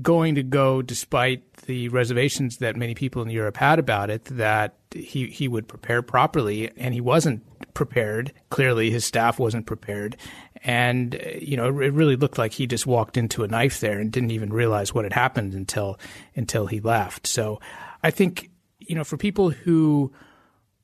going 0.01 0.37
to 0.37 0.43
go 0.43 0.81
despite 0.81 1.53
the 1.67 1.89
reservations 1.89 2.59
that 2.59 2.77
many 2.77 2.95
people 2.95 3.23
in 3.23 3.31
Europe 3.31 3.57
had 3.57 3.79
about 3.79 4.11
it, 4.11 4.25
that 4.27 4.77
he, 4.93 5.27
he 5.27 5.49
would 5.49 5.69
prepare 5.69 6.03
properly. 6.03 6.71
And 6.77 6.95
he 6.95 7.01
wasn't 7.01 7.43
prepared. 7.75 8.33
Clearly, 8.51 8.91
his 8.91 9.05
staff 9.05 9.39
wasn't 9.39 9.67
prepared. 9.67 10.17
And, 10.65 11.17
uh, 11.17 11.39
you 11.41 11.57
know, 11.57 11.67
it 11.67 11.93
really 11.93 12.17
looked 12.17 12.39
like 12.39 12.53
he 12.53 12.67
just 12.67 12.87
walked 12.87 13.17
into 13.17 13.43
a 13.43 13.49
knife 13.49 13.81
there 13.81 13.99
and 13.99 14.13
didn't 14.13 14.31
even 14.31 14.53
realize 14.53 14.95
what 14.95 15.05
had 15.05 15.13
happened 15.13 15.55
until, 15.55 15.99
until 16.37 16.67
he 16.67 16.81
left. 16.81 17.27
So 17.27 17.61
I 18.03 18.11
think, 18.11 18.51
you 18.79 18.95
know, 18.95 19.05
for 19.05 19.17
people 19.17 19.51
who 19.51 20.13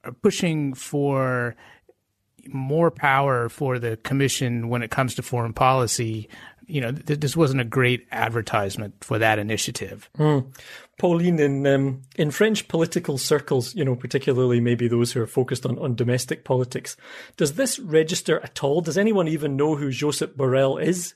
are 0.05 0.13
pushing 0.13 0.75
for 0.75 1.55
more 2.49 2.91
power 2.91 3.49
for 3.49 3.79
the 3.79 3.97
commission 3.99 4.69
when 4.69 4.83
it 4.83 4.91
comes 4.91 5.15
to 5.15 5.23
foreign 5.23 5.53
policy, 5.53 6.29
you 6.69 6.81
know, 6.81 6.93
th- 6.93 7.21
this 7.21 7.37
wasn't 7.37 7.61
a 7.61 7.65
great 7.65 8.07
advertisement 8.13 8.95
for 9.03 9.19
that 9.19 9.39
initiative. 9.39 10.09
Mm. 10.19 10.47
Pauline, 10.99 11.39
in 11.39 11.67
um, 11.67 12.03
in 12.17 12.31
French 12.31 12.69
political 12.69 13.19
circles, 13.19 13.75
you 13.75 13.85
know, 13.85 13.95
particularly 13.95 14.61
maybe 14.61 14.89
those 14.89 15.13
who 15.13 15.23
are 15.23 15.27
focused 15.27 15.65
on, 15.65 15.79
on 15.79 15.95
domestic 15.95 16.45
politics, 16.45 16.97
does 17.37 17.55
this 17.55 17.79
register 17.79 18.41
at 18.41 18.63
all? 18.63 18.81
Does 18.81 18.99
anyone 18.99 19.29
even 19.29 19.57
know 19.57 19.77
who 19.77 19.91
Josep 19.91 20.35
Borrell 20.35 20.83
is? 20.83 21.15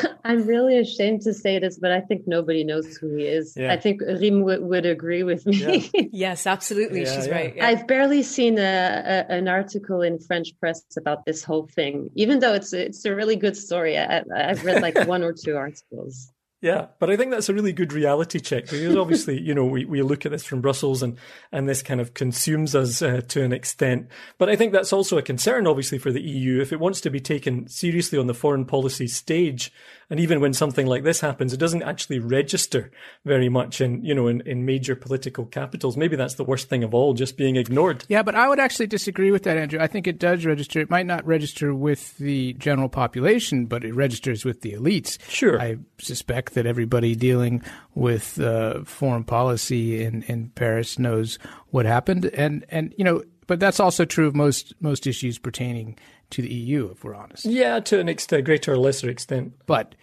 I'm 0.24 0.46
really 0.46 0.78
ashamed 0.78 1.22
to 1.22 1.34
say 1.34 1.58
this, 1.58 1.78
but 1.78 1.92
I 1.92 2.00
think 2.00 2.22
nobody 2.26 2.64
knows 2.64 2.96
who 2.96 3.16
he 3.16 3.24
is. 3.24 3.54
Yeah. 3.56 3.72
I 3.72 3.76
think 3.76 4.00
Reem 4.00 4.42
would, 4.42 4.62
would 4.62 4.86
agree 4.86 5.22
with 5.22 5.46
me. 5.46 5.90
Yeah. 5.92 6.02
yes, 6.12 6.46
absolutely. 6.46 7.02
Yeah, 7.02 7.14
She's 7.14 7.28
right. 7.28 7.60
I've 7.60 7.86
barely 7.86 8.22
seen 8.22 8.58
a, 8.58 9.26
a, 9.28 9.32
an 9.32 9.48
article 9.48 10.02
in 10.02 10.18
French 10.18 10.58
press 10.60 10.82
about 10.96 11.24
this 11.24 11.42
whole 11.42 11.66
thing, 11.66 12.10
even 12.14 12.38
though 12.38 12.54
it's 12.54 12.72
it's 12.72 13.04
a 13.04 13.14
really 13.14 13.36
good 13.36 13.56
story. 13.56 13.98
I, 13.98 14.22
I've 14.34 14.64
read 14.64 14.82
like 14.82 14.98
one 15.06 15.22
or 15.22 15.32
two 15.32 15.56
articles. 15.56 16.32
Yeah, 16.62 16.86
but 17.00 17.10
I 17.10 17.16
think 17.16 17.32
that's 17.32 17.48
a 17.48 17.54
really 17.54 17.72
good 17.72 17.92
reality 17.92 18.38
check 18.38 18.68
because 18.68 18.94
obviously, 18.94 19.40
you 19.40 19.52
know, 19.52 19.64
we, 19.64 19.84
we 19.84 20.00
look 20.00 20.24
at 20.24 20.30
this 20.30 20.44
from 20.44 20.60
Brussels 20.60 21.02
and, 21.02 21.18
and 21.50 21.68
this 21.68 21.82
kind 21.82 22.00
of 22.00 22.14
consumes 22.14 22.76
us 22.76 23.02
uh, 23.02 23.20
to 23.30 23.42
an 23.42 23.52
extent. 23.52 24.06
But 24.38 24.48
I 24.48 24.54
think 24.54 24.72
that's 24.72 24.92
also 24.92 25.18
a 25.18 25.22
concern, 25.22 25.66
obviously, 25.66 25.98
for 25.98 26.12
the 26.12 26.22
EU. 26.22 26.60
If 26.60 26.72
it 26.72 26.78
wants 26.78 27.00
to 27.00 27.10
be 27.10 27.18
taken 27.18 27.66
seriously 27.66 28.16
on 28.16 28.28
the 28.28 28.32
foreign 28.34 28.64
policy 28.64 29.08
stage, 29.08 29.72
and 30.12 30.20
even 30.20 30.42
when 30.42 30.52
something 30.52 30.86
like 30.86 31.04
this 31.04 31.20
happens, 31.20 31.54
it 31.54 31.56
doesn't 31.56 31.82
actually 31.84 32.18
register 32.18 32.90
very 33.24 33.48
much 33.48 33.80
in, 33.80 34.04
you 34.04 34.14
know, 34.14 34.26
in, 34.26 34.42
in 34.42 34.66
major 34.66 34.94
political 34.94 35.46
capitals. 35.46 35.96
Maybe 35.96 36.16
that's 36.16 36.34
the 36.34 36.44
worst 36.44 36.68
thing 36.68 36.84
of 36.84 36.92
all, 36.92 37.14
just 37.14 37.38
being 37.38 37.56
ignored. 37.56 38.04
Yeah, 38.10 38.22
but 38.22 38.34
I 38.34 38.46
would 38.46 38.60
actually 38.60 38.88
disagree 38.88 39.30
with 39.30 39.44
that, 39.44 39.56
Andrew. 39.56 39.80
I 39.80 39.86
think 39.86 40.06
it 40.06 40.18
does 40.18 40.44
register. 40.44 40.80
It 40.80 40.90
might 40.90 41.06
not 41.06 41.26
register 41.26 41.74
with 41.74 42.18
the 42.18 42.52
general 42.58 42.90
population, 42.90 43.64
but 43.64 43.86
it 43.86 43.94
registers 43.94 44.44
with 44.44 44.60
the 44.60 44.72
elites. 44.72 45.16
Sure. 45.30 45.58
I 45.58 45.78
suspect 45.96 46.52
that 46.52 46.66
everybody 46.66 47.14
dealing 47.14 47.62
with 47.94 48.38
uh, 48.38 48.84
foreign 48.84 49.24
policy 49.24 50.04
in, 50.04 50.24
in 50.24 50.50
Paris 50.50 50.98
knows 50.98 51.38
what 51.70 51.86
happened. 51.86 52.26
And, 52.26 52.66
and, 52.68 52.94
you 52.98 53.04
know, 53.04 53.22
but 53.46 53.60
that's 53.60 53.80
also 53.80 54.04
true 54.04 54.26
of 54.26 54.34
most, 54.34 54.74
most 54.78 55.06
issues 55.06 55.38
pertaining 55.38 55.96
to 56.32 56.42
the 56.42 56.52
EU, 56.52 56.90
if 56.90 57.04
we're 57.04 57.14
honest. 57.14 57.44
Yeah, 57.44 57.80
to 57.80 58.00
an 58.00 58.08
extent, 58.08 58.44
greater 58.44 58.72
or 58.72 58.78
lesser 58.78 59.08
extent. 59.08 59.54
But 59.66 59.94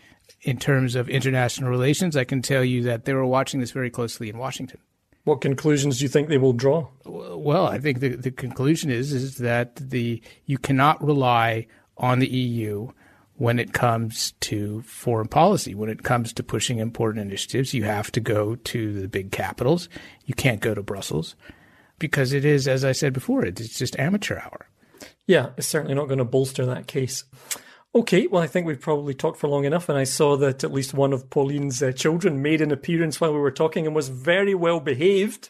in 0.41 0.57
terms 0.57 0.95
of 0.95 1.09
international 1.09 1.69
relations, 1.69 2.15
I 2.15 2.23
can 2.23 2.41
tell 2.41 2.63
you 2.63 2.83
that 2.83 3.05
they 3.05 3.13
were 3.13 3.25
watching 3.25 3.59
this 3.59 3.71
very 3.71 3.89
closely 3.89 4.29
in 4.29 4.37
Washington. 4.37 4.79
What 5.25 5.41
conclusions 5.41 5.99
do 5.99 6.05
you 6.05 6.09
think 6.09 6.29
they 6.29 6.37
will 6.37 6.53
draw? 6.53 6.87
Well, 7.05 7.67
I 7.67 7.77
think 7.77 7.99
the, 7.99 8.09
the 8.09 8.31
conclusion 8.31 8.89
is 8.89 9.11
is 9.11 9.37
that 9.37 9.75
the 9.75 10.21
you 10.45 10.57
cannot 10.57 11.03
rely 11.03 11.67
on 11.97 12.19
the 12.19 12.27
EU 12.29 12.89
when 13.35 13.59
it 13.59 13.73
comes 13.73 14.33
to 14.39 14.81
foreign 14.83 15.27
policy. 15.27 15.75
When 15.75 15.89
it 15.89 16.03
comes 16.03 16.33
to 16.33 16.43
pushing 16.43 16.79
important 16.79 17.25
initiatives, 17.25 17.73
you 17.73 17.83
have 17.83 18.11
to 18.13 18.19
go 18.19 18.55
to 18.55 19.01
the 19.01 19.07
big 19.07 19.31
capitals. 19.31 19.89
You 20.25 20.33
can't 20.33 20.61
go 20.61 20.73
to 20.73 20.81
Brussels 20.81 21.35
because 21.99 22.33
it 22.33 22.45
is, 22.45 22.67
as 22.67 22.85
I 22.85 22.93
said 22.93 23.13
before, 23.13 23.45
it's 23.45 23.77
just 23.77 23.99
amateur 23.99 24.39
hour. 24.39 24.67
Yeah, 25.29 25.51
it's 25.57 25.67
certainly 25.67 25.93
not 25.93 26.07
going 26.07 26.17
to 26.17 26.25
bolster 26.25 26.65
that 26.65 26.87
case. 26.87 27.23
Okay, 27.93 28.25
well, 28.25 28.41
I 28.41 28.47
think 28.47 28.65
we've 28.65 28.81
probably 28.81 29.13
talked 29.13 29.37
for 29.37 29.47
long 29.47 29.63
enough, 29.63 29.87
and 29.87 29.95
I 29.95 30.03
saw 30.03 30.35
that 30.37 30.63
at 30.63 30.73
least 30.73 30.95
one 30.95 31.13
of 31.13 31.29
Pauline's 31.29 31.83
uh, 31.83 31.91
children 31.91 32.41
made 32.41 32.61
an 32.61 32.71
appearance 32.71 33.21
while 33.21 33.31
we 33.31 33.37
were 33.37 33.51
talking 33.51 33.85
and 33.85 33.95
was 33.95 34.09
very 34.09 34.55
well 34.55 34.79
behaved. 34.79 35.49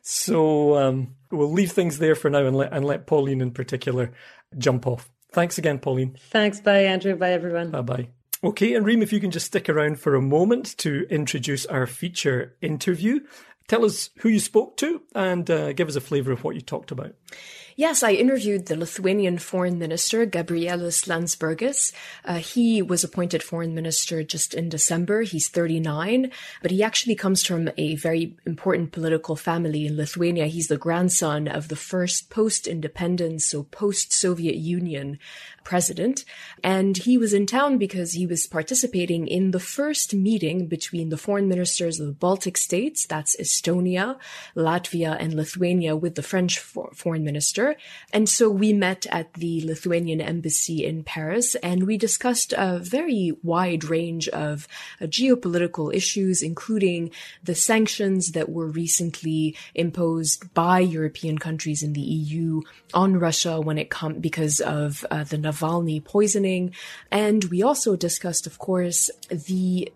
So 0.00 0.76
um, 0.76 1.14
we'll 1.30 1.52
leave 1.52 1.70
things 1.70 2.00
there 2.00 2.16
for 2.16 2.30
now 2.30 2.44
and 2.44 2.56
let, 2.56 2.72
and 2.72 2.84
let 2.84 3.06
Pauline 3.06 3.40
in 3.40 3.52
particular 3.52 4.10
jump 4.58 4.88
off. 4.88 5.08
Thanks 5.30 5.56
again, 5.56 5.78
Pauline. 5.78 6.16
Thanks. 6.30 6.58
Bye, 6.58 6.86
Andrew. 6.86 7.14
Bye, 7.14 7.30
everyone. 7.30 7.70
Bye 7.70 7.82
bye. 7.82 8.08
Okay, 8.42 8.74
and 8.74 8.84
Reem, 8.84 9.02
if 9.02 9.12
you 9.12 9.20
can 9.20 9.30
just 9.30 9.46
stick 9.46 9.68
around 9.68 10.00
for 10.00 10.16
a 10.16 10.20
moment 10.20 10.76
to 10.78 11.06
introduce 11.10 11.64
our 11.66 11.86
feature 11.86 12.56
interview. 12.60 13.20
Tell 13.68 13.84
us 13.84 14.10
who 14.18 14.28
you 14.28 14.40
spoke 14.40 14.76
to 14.78 15.02
and 15.14 15.48
uh, 15.48 15.74
give 15.74 15.88
us 15.88 15.94
a 15.94 16.00
flavour 16.00 16.32
of 16.32 16.42
what 16.42 16.56
you 16.56 16.60
talked 16.60 16.90
about. 16.90 17.14
Yes, 17.74 18.02
I 18.02 18.12
interviewed 18.12 18.66
the 18.66 18.76
Lithuanian 18.76 19.38
foreign 19.38 19.78
minister, 19.78 20.26
Gabrielius 20.26 21.06
Landsbergis. 21.06 21.92
Uh, 22.24 22.34
he 22.34 22.82
was 22.82 23.02
appointed 23.02 23.42
foreign 23.42 23.74
minister 23.74 24.22
just 24.22 24.52
in 24.52 24.68
December. 24.68 25.22
He's 25.22 25.48
39, 25.48 26.30
but 26.60 26.70
he 26.70 26.82
actually 26.82 27.14
comes 27.14 27.44
from 27.44 27.70
a 27.78 27.96
very 27.96 28.36
important 28.44 28.92
political 28.92 29.36
family 29.36 29.86
in 29.86 29.96
Lithuania. 29.96 30.46
He's 30.46 30.68
the 30.68 30.76
grandson 30.76 31.48
of 31.48 31.68
the 31.68 31.76
first 31.76 32.28
post-independence, 32.28 33.46
so 33.46 33.62
post-Soviet 33.64 34.56
Union 34.56 35.18
president. 35.64 36.24
And 36.62 36.96
he 36.96 37.16
was 37.16 37.32
in 37.32 37.46
town 37.46 37.78
because 37.78 38.12
he 38.12 38.26
was 38.26 38.46
participating 38.46 39.26
in 39.26 39.52
the 39.52 39.60
first 39.60 40.14
meeting 40.14 40.66
between 40.66 41.08
the 41.08 41.16
foreign 41.16 41.48
ministers 41.48 42.00
of 42.00 42.06
the 42.06 42.12
Baltic 42.12 42.56
states, 42.56 43.06
that's 43.06 43.36
Estonia, 43.36 44.18
Latvia, 44.56 45.16
and 45.18 45.34
Lithuania, 45.34 45.96
with 45.96 46.16
the 46.16 46.22
French 46.22 46.58
for- 46.58 46.90
foreign 46.94 47.21
minister. 47.22 47.76
And 48.12 48.28
so 48.28 48.50
we 48.50 48.72
met 48.72 49.06
at 49.10 49.34
the 49.34 49.64
Lithuanian 49.64 50.20
embassy 50.20 50.84
in 50.84 51.04
Paris 51.04 51.54
and 51.56 51.86
we 51.86 51.96
discussed 51.96 52.52
a 52.56 52.78
very 52.78 53.32
wide 53.42 53.84
range 53.84 54.28
of 54.28 54.68
uh, 55.00 55.06
geopolitical 55.06 55.94
issues, 55.94 56.42
including 56.42 57.10
the 57.42 57.54
sanctions 57.54 58.32
that 58.32 58.50
were 58.50 58.66
recently 58.66 59.56
imposed 59.74 60.52
by 60.54 60.80
European 60.80 61.38
countries 61.38 61.82
in 61.82 61.92
the 61.92 62.00
EU 62.00 62.60
on 62.94 63.18
Russia 63.18 63.60
when 63.60 63.78
it 63.78 63.90
comes 63.90 64.18
because 64.20 64.60
of 64.60 65.04
uh, 65.10 65.24
the 65.24 65.38
Navalny 65.38 66.02
poisoning. 66.02 66.74
And 67.10 67.44
we 67.44 67.62
also 67.62 67.96
discussed, 67.96 68.46
of 68.46 68.58
course, 68.58 69.10
the 69.30 69.92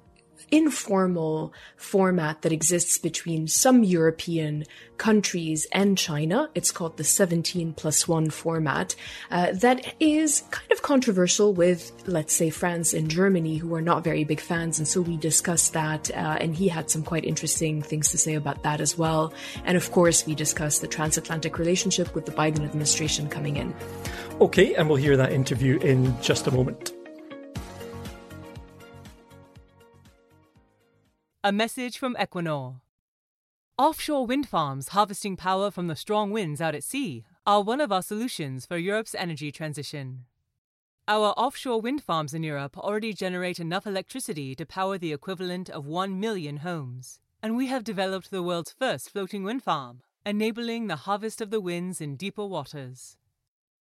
informal 0.50 1.52
format 1.76 2.42
that 2.42 2.52
exists 2.52 2.98
between 2.98 3.48
some 3.48 3.82
European 3.82 4.64
countries 4.98 5.66
and 5.72 5.98
China. 5.98 6.48
It's 6.54 6.70
called 6.70 6.96
the 6.96 7.04
17 7.04 7.74
plus 7.74 8.08
1 8.08 8.30
format. 8.30 8.94
Uh, 9.30 9.52
that 9.52 9.94
is 10.00 10.42
kind 10.50 10.70
of 10.72 10.82
controversial 10.82 11.52
with, 11.52 11.92
let's 12.06 12.34
say, 12.34 12.50
France 12.50 12.94
and 12.94 13.10
Germany, 13.10 13.56
who 13.56 13.74
are 13.74 13.82
not 13.82 14.04
very 14.04 14.24
big 14.24 14.40
fans. 14.40 14.78
And 14.78 14.88
so 14.88 15.00
we 15.00 15.16
discussed 15.16 15.72
that, 15.74 16.10
uh, 16.10 16.38
and 16.40 16.54
he 16.54 16.68
had 16.68 16.90
some 16.90 17.02
quite 17.02 17.24
interesting 17.24 17.82
things 17.82 18.10
to 18.10 18.18
say 18.18 18.34
about 18.34 18.62
that 18.62 18.80
as 18.80 18.96
well. 18.96 19.32
And 19.64 19.76
of 19.76 19.90
course, 19.90 20.26
we 20.26 20.34
discussed 20.34 20.80
the 20.80 20.88
transatlantic 20.88 21.58
relationship 21.58 22.14
with 22.14 22.26
the 22.26 22.32
Biden 22.32 22.64
administration 22.64 23.28
coming 23.28 23.56
in. 23.56 23.74
Okay, 24.40 24.74
and 24.74 24.88
we'll 24.88 24.96
hear 24.96 25.16
that 25.16 25.32
interview 25.32 25.78
in 25.78 26.20
just 26.20 26.46
a 26.46 26.50
moment. 26.50 26.95
A 31.46 31.52
message 31.52 31.96
from 31.96 32.16
Equinor. 32.16 32.80
Offshore 33.78 34.26
wind 34.26 34.48
farms 34.48 34.88
harvesting 34.88 35.36
power 35.36 35.70
from 35.70 35.86
the 35.86 35.94
strong 35.94 36.32
winds 36.32 36.60
out 36.60 36.74
at 36.74 36.82
sea 36.82 37.22
are 37.46 37.62
one 37.62 37.80
of 37.80 37.92
our 37.92 38.02
solutions 38.02 38.66
for 38.66 38.76
Europe's 38.76 39.14
energy 39.14 39.52
transition. 39.52 40.24
Our 41.06 41.28
offshore 41.36 41.80
wind 41.80 42.02
farms 42.02 42.34
in 42.34 42.42
Europe 42.42 42.76
already 42.76 43.12
generate 43.12 43.60
enough 43.60 43.86
electricity 43.86 44.56
to 44.56 44.66
power 44.66 44.98
the 44.98 45.12
equivalent 45.12 45.70
of 45.70 45.86
1 45.86 46.18
million 46.18 46.56
homes. 46.56 47.20
And 47.40 47.56
we 47.56 47.68
have 47.68 47.84
developed 47.84 48.32
the 48.32 48.42
world's 48.42 48.72
first 48.72 49.10
floating 49.10 49.44
wind 49.44 49.62
farm, 49.62 50.02
enabling 50.24 50.88
the 50.88 50.96
harvest 51.06 51.40
of 51.40 51.50
the 51.50 51.60
winds 51.60 52.00
in 52.00 52.16
deeper 52.16 52.44
waters. 52.44 53.18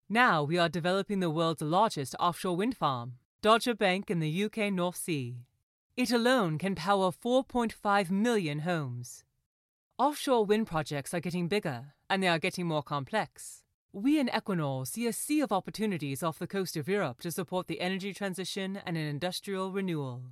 Now 0.07 0.43
we 0.43 0.59
are 0.59 0.69
developing 0.69 1.21
the 1.21 1.31
world's 1.31 1.63
largest 1.63 2.15
offshore 2.21 2.57
wind 2.57 2.77
farm, 2.77 3.15
Dogger 3.41 3.75
Bank 3.75 4.11
in 4.11 4.21
the 4.21 4.45
UK 4.45 4.71
North 4.71 4.97
Sea. 4.97 5.47
It 5.97 6.11
alone 6.11 6.59
can 6.59 6.75
power 6.75 7.13
4.5 7.13 8.11
million 8.11 8.61
homes. 8.61 9.23
Offshore 9.97 10.45
wind 10.45 10.67
projects 10.67 11.15
are 11.15 11.21
getting 11.21 11.47
bigger, 11.47 11.95
and 12.11 12.21
they 12.21 12.27
are 12.27 12.41
getting 12.41 12.67
more 12.67 12.83
complex. 12.83 13.63
We 13.93 14.19
in 14.19 14.27
Equinor 14.27 14.89
see 14.89 15.07
a 15.07 15.13
sea 15.13 15.41
of 15.41 15.53
opportunities 15.53 16.25
off 16.25 16.41
the 16.41 16.49
coast 16.49 16.77
of 16.77 16.89
Europe 16.89 17.21
to 17.21 17.31
support 17.31 17.69
the 17.69 17.81
energy 17.81 18.13
transition 18.13 18.81
and 18.85 18.97
an 18.97 19.07
industrial 19.07 19.71
renewal. 19.71 20.23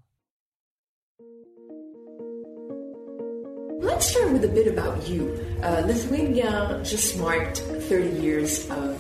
Let's 3.79 4.09
start 4.09 4.33
with 4.33 4.45
a 4.45 4.49
bit 4.49 4.67
about 4.67 5.07
you. 5.07 5.39
Uh, 5.63 5.85
Lithuania 5.87 6.81
just 6.83 7.17
marked 7.21 7.59
30 7.59 8.21
years 8.21 8.69
of 8.69 8.99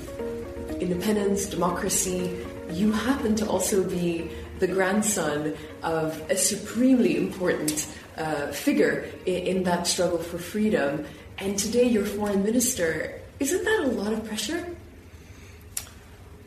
independence, 0.80 1.46
democracy. 1.46 2.38
You 2.70 2.92
happen 2.92 3.34
to 3.34 3.48
also 3.48 3.82
be 3.82 4.30
the 4.62 4.68
grandson 4.68 5.54
of 5.82 6.22
a 6.30 6.36
supremely 6.36 7.18
important 7.18 7.88
uh, 8.16 8.46
figure 8.52 9.10
in, 9.26 9.40
in 9.50 9.62
that 9.64 9.88
struggle 9.88 10.18
for 10.18 10.38
freedom. 10.38 11.04
And 11.38 11.58
today 11.58 11.82
you're 11.82 12.06
foreign 12.06 12.44
minister. 12.44 13.20
Isn't 13.40 13.64
that 13.64 13.80
a 13.80 13.88
lot 13.88 14.12
of 14.12 14.24
pressure? 14.24 14.64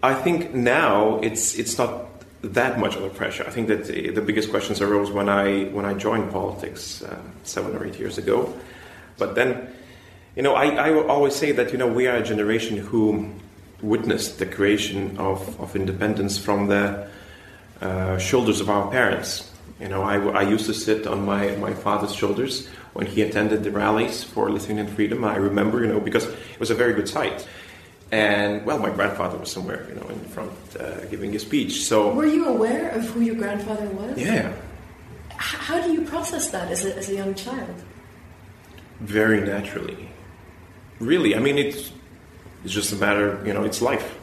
I 0.01 0.13
think 0.13 0.53
now 0.53 1.19
it's 1.19 1.55
it's 1.59 1.77
not 1.77 1.91
that 2.41 2.79
much 2.79 2.95
of 2.95 3.03
a 3.03 3.09
pressure. 3.09 3.43
I 3.45 3.51
think 3.51 3.67
that 3.67 3.85
the, 3.85 4.11
the 4.11 4.21
biggest 4.21 4.49
questions 4.49 4.79
arose 4.79 5.11
when 5.11 5.27
I 5.27 5.65
when 5.75 5.83
I 5.83 5.93
joined 5.93 6.31
politics 6.31 7.03
uh, 7.03 7.19
seven 7.43 7.75
or 7.75 7.85
eight 7.85 7.99
years 7.99 8.17
ago. 8.17 8.53
But 9.17 9.35
then, 9.35 9.67
you 10.37 10.43
know, 10.43 10.53
I, 10.55 10.65
I 10.87 10.89
always 11.15 11.35
say 11.35 11.51
that 11.51 11.73
you 11.73 11.77
know 11.77 11.87
we 11.87 12.07
are 12.07 12.15
a 12.15 12.23
generation 12.23 12.77
who 12.77 13.33
witnessed 13.81 14.39
the 14.39 14.45
creation 14.45 15.17
of, 15.17 15.59
of 15.59 15.75
independence 15.75 16.37
from 16.37 16.67
the 16.67 17.09
uh, 17.81 18.17
shoulders 18.17 18.61
of 18.61 18.69
our 18.69 18.89
parents. 18.91 19.51
You 19.79 19.89
know, 19.89 20.03
I, 20.03 20.17
I 20.17 20.41
used 20.43 20.65
to 20.67 20.73
sit 20.73 21.05
on 21.05 21.25
my, 21.25 21.55
my 21.57 21.73
father's 21.73 22.15
shoulders 22.15 22.67
when 22.93 23.05
he 23.05 23.21
attended 23.21 23.63
the 23.63 23.71
rallies 23.71 24.23
for 24.23 24.49
Lithuanian 24.49 24.87
freedom. 24.87 25.25
I 25.25 25.35
remember, 25.35 25.81
you 25.81 25.87
know, 25.87 25.99
because 25.99 26.25
it 26.25 26.59
was 26.59 26.71
a 26.71 26.75
very 26.75 26.93
good 26.93 27.09
sight. 27.09 27.45
And 28.11 28.65
well, 28.65 28.79
my 28.79 28.89
grandfather 28.89 29.37
was 29.37 29.51
somewhere, 29.51 29.85
you 29.89 29.95
know, 29.95 30.07
in 30.07 30.19
front 30.25 30.51
uh, 30.79 31.05
giving 31.05 31.35
a 31.35 31.39
speech. 31.39 31.81
So 31.83 32.13
were 32.13 32.25
you 32.25 32.47
aware 32.47 32.89
of 32.91 33.03
who 33.09 33.21
your 33.21 33.35
grandfather 33.35 33.87
was? 33.87 34.17
Yeah. 34.17 34.53
H- 35.31 35.37
how 35.39 35.81
do 35.81 35.91
you 35.91 36.05
process 36.05 36.51
that 36.51 36.71
as 36.71 36.85
a, 36.85 36.95
as 36.95 37.09
a 37.09 37.15
young 37.15 37.35
child? 37.35 37.75
Very 39.01 39.41
naturally. 39.41 40.09
Really, 40.99 41.35
I 41.35 41.39
mean, 41.39 41.57
it's 41.57 41.91
it's 42.63 42.73
just 42.73 42.93
a 42.93 42.95
matter, 42.95 43.43
you 43.45 43.53
know, 43.53 43.63
it's 43.63 43.81
life. 43.81 44.17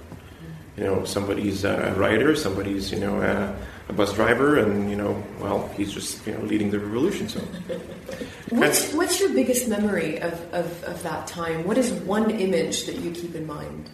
You 0.76 0.84
know, 0.84 1.04
somebody's 1.04 1.64
a 1.64 1.94
writer, 1.98 2.34
somebody's, 2.34 2.90
you 2.90 2.98
know, 2.98 3.20
a, 3.20 3.54
a 3.88 3.92
bus 3.92 4.14
driver, 4.14 4.58
and 4.58 4.88
you 4.88 4.96
know, 4.96 5.22
well, 5.38 5.68
he's 5.76 5.92
just, 5.92 6.26
you 6.26 6.32
know, 6.32 6.40
leading 6.44 6.70
the 6.70 6.78
revolution. 6.78 7.28
So, 7.28 7.40
what's 8.48 8.92
what's 8.94 9.20
your 9.20 9.34
biggest 9.34 9.68
memory 9.68 10.20
of, 10.20 10.32
of, 10.54 10.84
of 10.84 11.02
that 11.02 11.26
time? 11.26 11.64
What 11.66 11.76
is 11.76 11.92
one 11.92 12.30
image 12.30 12.86
that 12.86 12.96
you 12.96 13.10
keep 13.10 13.34
in 13.34 13.46
mind? 13.46 13.90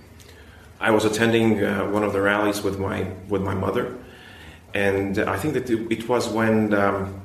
I 0.81 0.93
was 0.93 1.05
attending 1.05 1.65
uh, 1.65 1.91
one 1.91 2.05
of 2.05 2.13
the 2.13 2.21
rallies 2.21 2.63
with 2.63 2.79
my 2.79 3.11
with 3.29 3.43
my 3.43 3.55
mother, 3.55 3.99
and 4.73 5.19
I 5.19 5.37
think 5.37 5.55
that 5.55 5.69
it 5.69 6.09
was 6.09 6.29
when 6.29 6.73
um, 6.75 7.23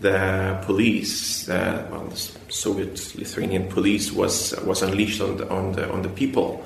the 0.00 0.58
police, 0.64 1.48
uh, 1.48 1.86
well, 1.90 2.04
the 2.06 2.16
Soviet 2.48 3.14
Lithuanian 3.16 3.68
police, 3.68 4.12
was 4.12 4.54
was 4.64 4.82
unleashed 4.82 5.20
on 5.20 5.36
the 5.36 5.48
on 5.48 5.72
the, 5.72 5.90
on 5.90 6.02
the 6.02 6.08
people, 6.08 6.64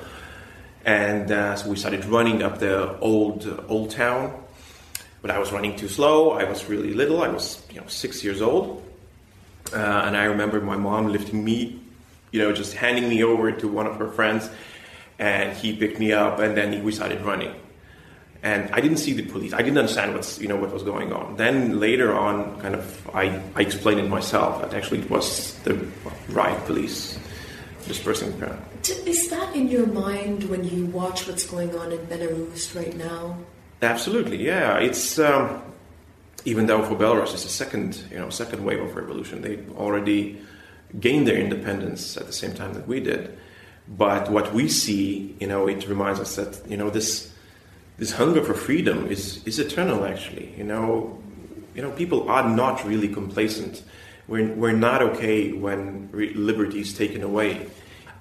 and 0.85 1.31
uh, 1.31 1.55
so 1.55 1.69
we 1.69 1.75
started 1.75 2.05
running 2.05 2.43
up 2.43 2.59
the 2.59 2.97
old 2.99 3.65
old 3.67 3.91
town. 3.91 4.41
But 5.21 5.31
I 5.31 5.39
was 5.39 5.51
running 5.51 5.75
too 5.75 5.89
slow. 5.89 6.31
I 6.31 6.43
was 6.43 6.69
really 6.69 6.93
little. 6.93 7.21
I 7.23 7.29
was 7.29 7.65
you 7.71 7.81
know 7.81 7.87
six 7.87 8.23
years 8.23 8.41
old, 8.41 8.83
uh, 9.73 10.03
and 10.05 10.15
I 10.15 10.25
remember 10.25 10.61
my 10.61 10.77
mom 10.77 11.07
lifting 11.07 11.43
me, 11.43 11.81
you 12.31 12.39
know, 12.39 12.53
just 12.53 12.73
handing 12.73 13.09
me 13.09 13.23
over 13.23 13.51
to 13.51 13.67
one 13.67 13.87
of 13.87 13.97
her 13.97 14.11
friends 14.11 14.49
and 15.19 15.55
he 15.55 15.75
picked 15.75 15.99
me 15.99 16.11
up, 16.11 16.39
and 16.39 16.57
then 16.57 16.83
we 16.83 16.91
started 16.91 17.21
running. 17.21 17.53
And 18.43 18.69
I 18.75 18.81
didn't 18.81 18.97
see 18.97 19.13
the 19.13 19.23
police. 19.23 19.53
I 19.53 19.59
didn't 19.59 19.77
understand 19.77 20.13
what's 20.13 20.39
you 20.39 20.47
know 20.47 20.55
what 20.55 20.71
was 20.71 20.83
going 20.83 21.11
on. 21.11 21.35
Then 21.37 21.79
later 21.79 22.13
on, 22.13 22.59
kind 22.61 22.75
of, 22.75 23.09
I, 23.13 23.41
I 23.55 23.61
explained 23.61 24.01
it 24.01 24.09
myself 24.09 24.61
that 24.61 24.73
actually 24.73 24.99
it 24.99 25.09
was 25.09 25.55
the 25.63 25.73
riot 26.29 26.63
police 26.65 27.17
dispersing 27.87 28.31
the 28.37 28.45
crowd. 28.45 28.59
Is 28.89 29.29
that 29.29 29.55
in 29.55 29.67
your 29.67 29.87
mind 29.87 30.43
when 30.49 30.63
you 30.63 30.85
watch 30.87 31.27
what's 31.27 31.45
going 31.45 31.75
on 31.75 31.91
in 31.91 31.99
Belarus 32.07 32.75
right 32.75 32.95
now? 32.95 33.37
Absolutely, 33.81 34.43
yeah. 34.45 34.77
It's 34.77 35.19
um, 35.19 35.61
even 36.45 36.65
though 36.67 36.83
for 36.83 36.95
Belarus 36.95 37.33
it's 37.33 37.45
a 37.45 37.49
second 37.49 38.03
you 38.11 38.17
know 38.17 38.29
second 38.29 38.63
wave 38.63 38.81
of 38.81 38.95
revolution. 38.95 39.41
They 39.41 39.59
already 39.75 40.41
gained 40.99 41.27
their 41.27 41.37
independence 41.37 42.17
at 42.17 42.27
the 42.27 42.33
same 42.33 42.53
time 42.53 42.73
that 42.73 42.87
we 42.87 42.99
did. 42.99 43.37
But 43.87 44.31
what 44.31 44.53
we 44.53 44.67
see, 44.67 45.35
you 45.39 45.47
know, 45.47 45.67
it 45.67 45.87
reminds 45.87 46.19
us 46.19 46.35
that 46.35 46.69
you 46.69 46.77
know 46.77 46.89
this 46.89 47.31
this 47.97 48.11
hunger 48.11 48.43
for 48.43 48.53
freedom 48.53 49.07
is 49.07 49.45
is 49.45 49.59
eternal. 49.59 50.05
Actually, 50.05 50.53
you 50.57 50.63
know, 50.63 51.21
you 51.75 51.81
know, 51.81 51.91
people 51.91 52.29
are 52.29 52.47
not 52.47 52.83
really 52.85 53.07
complacent. 53.07 53.83
We're 54.27 54.53
we're 54.53 54.71
not 54.71 55.01
okay 55.01 55.51
when 55.51 56.09
re- 56.11 56.33
liberty 56.33 56.81
is 56.81 56.93
taken 56.93 57.21
away. 57.21 57.67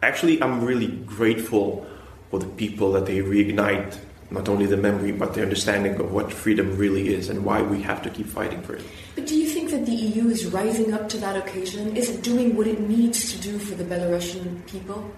Actually, 0.04 0.42
I'm 0.42 0.62
really 0.62 0.88
grateful 1.06 1.86
for 2.30 2.38
the 2.38 2.46
people 2.46 2.92
that 2.92 3.06
they 3.06 3.20
reignite 3.20 3.98
not 4.30 4.48
only 4.48 4.66
the 4.66 4.76
memory 4.76 5.12
but 5.12 5.32
the 5.32 5.42
understanding 5.42 5.94
of 5.98 6.12
what 6.12 6.30
freedom 6.30 6.76
really 6.76 7.14
is 7.14 7.30
and 7.30 7.42
why 7.44 7.62
we 7.62 7.80
have 7.80 8.02
to 8.02 8.10
keep 8.10 8.26
fighting 8.26 8.60
for 8.62 8.74
it. 8.74 8.84
But 9.14 9.26
do 9.26 9.34
you 9.34 9.48
think 9.48 9.70
that 9.70 9.86
the 9.86 9.94
EU 9.94 10.28
is 10.28 10.46
rising 10.46 10.92
up 10.92 11.08
to 11.08 11.16
that 11.18 11.36
occasion? 11.36 11.96
Is 11.96 12.10
it 12.10 12.22
doing 12.22 12.54
what 12.54 12.66
it 12.66 12.80
needs 12.80 13.32
to 13.32 13.38
do 13.40 13.58
for 13.58 13.76
the 13.76 13.84
Belarusian 13.84 14.66
people? 14.66 15.10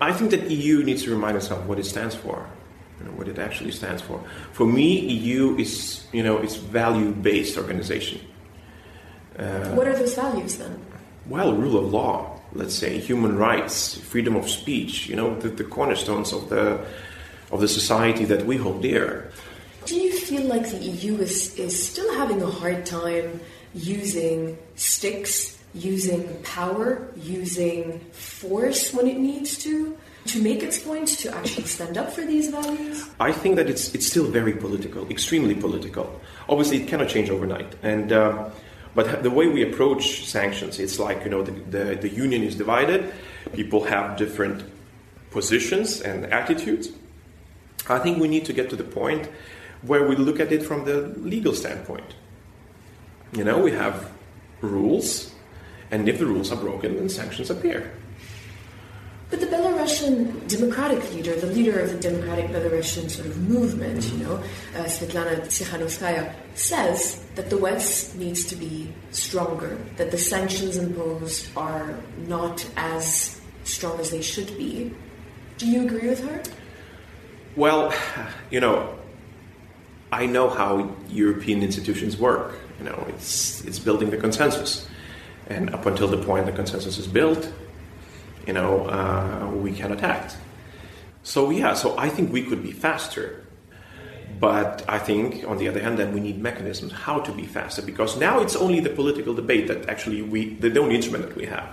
I 0.00 0.12
think 0.12 0.30
that 0.30 0.50
EU 0.50 0.82
needs 0.82 1.02
to 1.04 1.10
remind 1.10 1.36
itself 1.36 1.66
what 1.66 1.78
it 1.78 1.84
stands 1.84 2.14
for, 2.14 2.48
you 3.00 3.06
know, 3.06 3.12
what 3.12 3.28
it 3.28 3.38
actually 3.38 3.72
stands 3.72 4.00
for. 4.00 4.22
For 4.52 4.66
me, 4.66 5.00
EU 5.00 5.56
is, 5.56 6.06
you 6.12 6.22
know, 6.22 6.38
it's 6.38 6.56
value-based 6.56 7.58
organization. 7.58 8.20
Uh, 9.38 9.74
what 9.74 9.86
are 9.86 9.96
those 9.96 10.14
values 10.14 10.56
then? 10.56 10.80
Well, 11.26 11.54
rule 11.54 11.78
of 11.78 11.92
law, 11.92 12.33
let's 12.54 12.74
say, 12.74 12.98
human 12.98 13.36
rights, 13.36 13.98
freedom 13.98 14.36
of 14.36 14.48
speech, 14.48 15.08
you 15.08 15.16
know, 15.16 15.38
the, 15.40 15.48
the 15.48 15.64
cornerstones 15.64 16.32
of 16.32 16.48
the 16.48 16.84
of 17.50 17.60
the 17.60 17.68
society 17.68 18.24
that 18.24 18.46
we 18.46 18.56
hold 18.56 18.82
dear. 18.82 19.30
Do 19.84 19.96
you 19.96 20.18
feel 20.18 20.42
like 20.44 20.68
the 20.70 20.78
EU 20.78 21.18
is, 21.18 21.56
is 21.58 21.88
still 21.88 22.12
having 22.14 22.42
a 22.42 22.46
hard 22.46 22.86
time 22.86 23.40
using 23.74 24.56
sticks 24.76 25.54
using 25.74 26.40
power, 26.42 27.08
using 27.16 27.98
force 28.12 28.94
when 28.94 29.06
it 29.08 29.18
needs 29.18 29.58
to, 29.58 29.96
to 30.26 30.40
make 30.42 30.62
its 30.62 30.78
point, 30.78 31.08
to 31.08 31.34
actually 31.34 31.64
stand 31.64 31.98
up 31.98 32.12
for 32.12 32.22
these 32.22 32.48
values? 32.48 33.08
I 33.20 33.32
think 33.32 33.56
that 33.56 33.68
it's 33.68 33.94
it's 33.94 34.06
still 34.06 34.26
very 34.26 34.52
political, 34.52 35.08
extremely 35.10 35.54
political. 35.54 36.20
Obviously, 36.48 36.82
it 36.82 36.88
cannot 36.88 37.08
change 37.08 37.30
overnight, 37.30 37.74
and. 37.82 38.12
Um, 38.12 38.52
but 38.94 39.22
the 39.22 39.30
way 39.30 39.46
we 39.48 39.62
approach 39.62 40.24
sanctions, 40.24 40.78
it's 40.78 40.98
like 40.98 41.24
you 41.24 41.30
know 41.30 41.42
the, 41.42 41.52
the, 41.52 41.94
the 41.96 42.08
union 42.08 42.42
is 42.42 42.54
divided. 42.54 43.12
People 43.52 43.84
have 43.84 44.16
different 44.16 44.64
positions 45.30 46.00
and 46.00 46.26
attitudes. 46.26 46.90
I 47.88 47.98
think 47.98 48.18
we 48.18 48.28
need 48.28 48.44
to 48.46 48.52
get 48.52 48.70
to 48.70 48.76
the 48.76 48.84
point 48.84 49.28
where 49.82 50.06
we 50.08 50.16
look 50.16 50.40
at 50.40 50.52
it 50.52 50.62
from 50.62 50.84
the 50.84 51.08
legal 51.18 51.54
standpoint. 51.54 52.14
You 53.32 53.44
know, 53.44 53.58
we 53.58 53.72
have 53.72 54.10
rules 54.60 55.34
and 55.90 56.08
if 56.08 56.18
the 56.18 56.26
rules 56.26 56.50
are 56.50 56.56
broken, 56.56 56.96
then 56.96 57.08
sanctions 57.08 57.50
appear. 57.50 57.92
But 59.30 59.40
the 59.40 59.46
Belarusian 59.46 60.46
democratic 60.48 61.02
leader, 61.12 61.34
the 61.34 61.46
leader 61.46 61.80
of 61.80 61.90
the 61.90 61.98
democratic 61.98 62.46
Belarusian 62.50 63.10
sort 63.10 63.26
of 63.26 63.48
movement, 63.48 64.04
you 64.12 64.18
know, 64.18 64.34
uh, 64.76 64.84
Svetlana 64.84 65.40
Tsikhanouskaya, 65.40 66.32
says 66.54 67.24
that 67.34 67.50
the 67.50 67.58
West 67.58 68.16
needs 68.16 68.44
to 68.46 68.56
be 68.56 68.92
stronger, 69.10 69.78
that 69.96 70.10
the 70.10 70.18
sanctions 70.18 70.76
imposed 70.76 71.48
are 71.56 71.98
not 72.28 72.64
as 72.76 73.40
strong 73.64 73.98
as 73.98 74.10
they 74.10 74.22
should 74.22 74.56
be. 74.58 74.94
Do 75.58 75.66
you 75.66 75.86
agree 75.86 76.08
with 76.08 76.22
her? 76.28 76.42
Well, 77.56 77.94
you 78.50 78.60
know, 78.60 78.98
I 80.12 80.26
know 80.26 80.48
how 80.48 80.94
European 81.08 81.62
institutions 81.62 82.16
work. 82.16 82.54
You 82.78 82.86
know, 82.86 83.04
it's 83.08 83.64
it's 83.64 83.78
building 83.78 84.10
the 84.10 84.16
consensus. 84.16 84.86
And 85.48 85.74
up 85.74 85.86
until 85.86 86.08
the 86.08 86.18
point 86.18 86.46
the 86.46 86.52
consensus 86.52 86.98
is 86.98 87.06
built, 87.06 87.52
you 88.46 88.52
know, 88.52 88.86
uh, 88.86 89.50
we 89.54 89.72
cannot 89.72 90.02
act. 90.02 90.36
So 91.22 91.50
yeah, 91.50 91.74
so 91.74 91.96
I 91.98 92.08
think 92.08 92.32
we 92.32 92.42
could 92.42 92.62
be 92.62 92.72
faster. 92.72 93.44
But 94.40 94.84
I 94.88 94.98
think, 94.98 95.48
on 95.48 95.58
the 95.58 95.68
other 95.68 95.80
hand, 95.80 95.98
then 95.98 96.12
we 96.12 96.20
need 96.20 96.40
mechanisms 96.40 96.92
how 96.92 97.20
to 97.20 97.32
be 97.32 97.46
faster 97.46 97.82
because 97.82 98.18
now 98.18 98.40
it's 98.40 98.56
only 98.56 98.80
the 98.80 98.90
political 98.90 99.32
debate 99.32 99.68
that 99.68 99.88
actually 99.88 100.22
we, 100.22 100.54
the 100.54 100.78
only 100.78 100.96
instrument 100.96 101.28
that 101.28 101.36
we 101.36 101.46
have. 101.46 101.68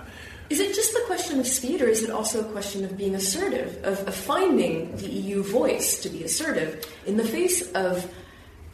Is 0.48 0.60
it 0.60 0.74
just 0.74 0.92
the 0.92 1.02
question 1.06 1.40
of 1.40 1.46
speed, 1.46 1.82
or 1.82 1.88
is 1.88 2.02
it 2.02 2.10
also 2.10 2.40
a 2.40 2.52
question 2.52 2.84
of 2.84 2.96
being 2.96 3.14
assertive, 3.14 3.82
of, 3.84 4.06
of 4.06 4.14
finding 4.14 4.94
the 4.96 5.08
EU 5.08 5.42
voice 5.42 6.00
to 6.02 6.08
be 6.08 6.24
assertive 6.24 6.84
in 7.06 7.16
the 7.16 7.24
face 7.24 7.72
of 7.72 8.10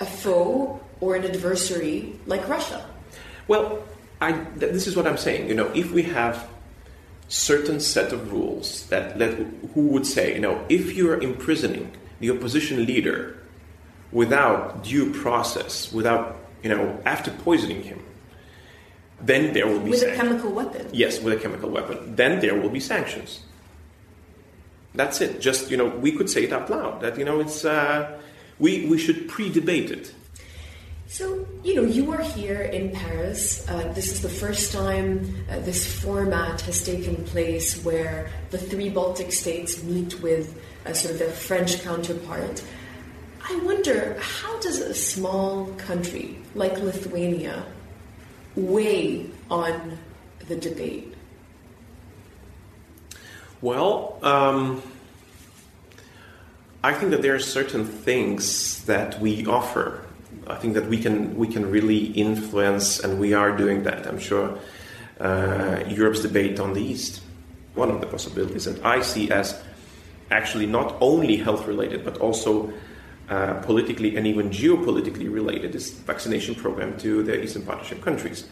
a 0.00 0.04
foe 0.04 0.80
or 1.00 1.16
an 1.16 1.24
adversary 1.24 2.18
like 2.26 2.46
Russia? 2.48 2.84
Well, 3.46 3.82
I, 4.20 4.32
this 4.56 4.86
is 4.86 4.96
what 4.96 5.06
I'm 5.06 5.16
saying. 5.16 5.48
You 5.48 5.54
know, 5.54 5.70
if 5.74 5.92
we 5.92 6.02
have 6.04 6.48
certain 7.28 7.78
set 7.78 8.12
of 8.12 8.32
rules 8.32 8.86
that 8.86 9.18
let 9.18 9.34
who 9.74 9.82
would 9.88 10.06
say, 10.06 10.34
you 10.34 10.40
know, 10.40 10.64
if 10.68 10.94
you're 10.94 11.20
imprisoning 11.22 11.92
the 12.20 12.30
opposition 12.30 12.86
leader 12.86 13.38
without 14.10 14.82
due 14.82 15.12
process, 15.12 15.92
without 15.92 16.36
you 16.62 16.70
know, 16.70 17.00
after 17.04 17.30
poisoning 17.30 17.82
him, 17.82 18.02
then 19.20 19.52
there 19.52 19.66
will 19.66 19.80
be 19.80 19.90
with 19.90 20.00
sanctions. 20.00 20.20
a 20.20 20.22
chemical 20.22 20.50
weapon. 20.52 20.88
Yes, 20.92 21.20
with 21.20 21.34
a 21.34 21.36
chemical 21.36 21.70
weapon. 21.70 22.16
Then 22.16 22.40
there 22.40 22.58
will 22.58 22.70
be 22.70 22.80
sanctions. 22.80 23.40
That's 24.94 25.20
it. 25.20 25.40
Just 25.40 25.70
you 25.70 25.76
know, 25.76 25.86
we 25.86 26.12
could 26.12 26.30
say 26.30 26.44
it 26.44 26.52
out 26.52 26.70
loud. 26.70 27.00
That 27.00 27.18
you 27.18 27.24
know, 27.24 27.40
it's 27.40 27.64
uh, 27.64 28.18
we 28.58 28.86
we 28.86 28.98
should 28.98 29.28
pre-debate 29.28 29.90
it. 29.90 30.14
So, 31.10 31.46
you 31.64 31.74
know, 31.74 31.84
you 31.84 32.12
are 32.12 32.20
here 32.20 32.60
in 32.60 32.90
Paris. 32.90 33.66
Uh, 33.66 33.90
this 33.94 34.12
is 34.12 34.20
the 34.20 34.28
first 34.28 34.72
time 34.72 35.42
uh, 35.50 35.58
this 35.60 35.90
format 36.02 36.60
has 36.60 36.84
taken 36.84 37.24
place 37.24 37.82
where 37.82 38.30
the 38.50 38.58
three 38.58 38.90
Baltic 38.90 39.32
states 39.32 39.82
meet 39.82 40.20
with 40.20 40.60
uh, 40.84 40.92
sort 40.92 41.14
of 41.14 41.18
their 41.18 41.30
French 41.30 41.82
counterpart. 41.82 42.62
I 43.42 43.56
wonder, 43.60 44.18
how 44.20 44.60
does 44.60 44.80
a 44.80 44.92
small 44.92 45.68
country 45.78 46.36
like 46.54 46.78
Lithuania 46.78 47.64
weigh 48.54 49.30
on 49.50 49.96
the 50.46 50.56
debate? 50.56 51.14
Well, 53.62 54.18
um, 54.22 54.82
I 56.84 56.92
think 56.92 57.12
that 57.12 57.22
there 57.22 57.34
are 57.34 57.40
certain 57.40 57.86
things 57.86 58.84
that 58.84 59.18
we 59.22 59.46
offer. 59.46 60.04
I 60.48 60.56
think 60.56 60.74
that 60.74 60.86
we 60.86 60.98
can 60.98 61.36
we 61.36 61.48
can 61.48 61.70
really 61.70 62.06
influence, 62.12 63.00
and 63.00 63.20
we 63.20 63.34
are 63.34 63.56
doing 63.56 63.82
that. 63.84 64.06
I'm 64.06 64.18
sure 64.18 64.58
uh, 65.20 65.84
Europe's 65.86 66.20
debate 66.20 66.58
on 66.60 66.72
the 66.72 66.82
East, 66.82 67.20
one 67.74 67.90
of 67.90 68.00
the 68.00 68.06
possibilities, 68.06 68.64
that 68.64 68.84
I 68.84 69.02
see 69.02 69.30
as 69.30 69.60
actually 70.30 70.66
not 70.66 70.96
only 71.00 71.36
health 71.36 71.66
related, 71.66 72.04
but 72.04 72.18
also 72.18 72.72
uh, 73.28 73.54
politically 73.60 74.16
and 74.16 74.26
even 74.26 74.50
geopolitically 74.50 75.32
related 75.32 75.74
is 75.74 75.90
vaccination 75.90 76.54
program 76.54 76.96
to 76.98 77.22
the 77.22 77.42
Eastern 77.42 77.62
Partnership 77.62 78.02
countries 78.02 78.48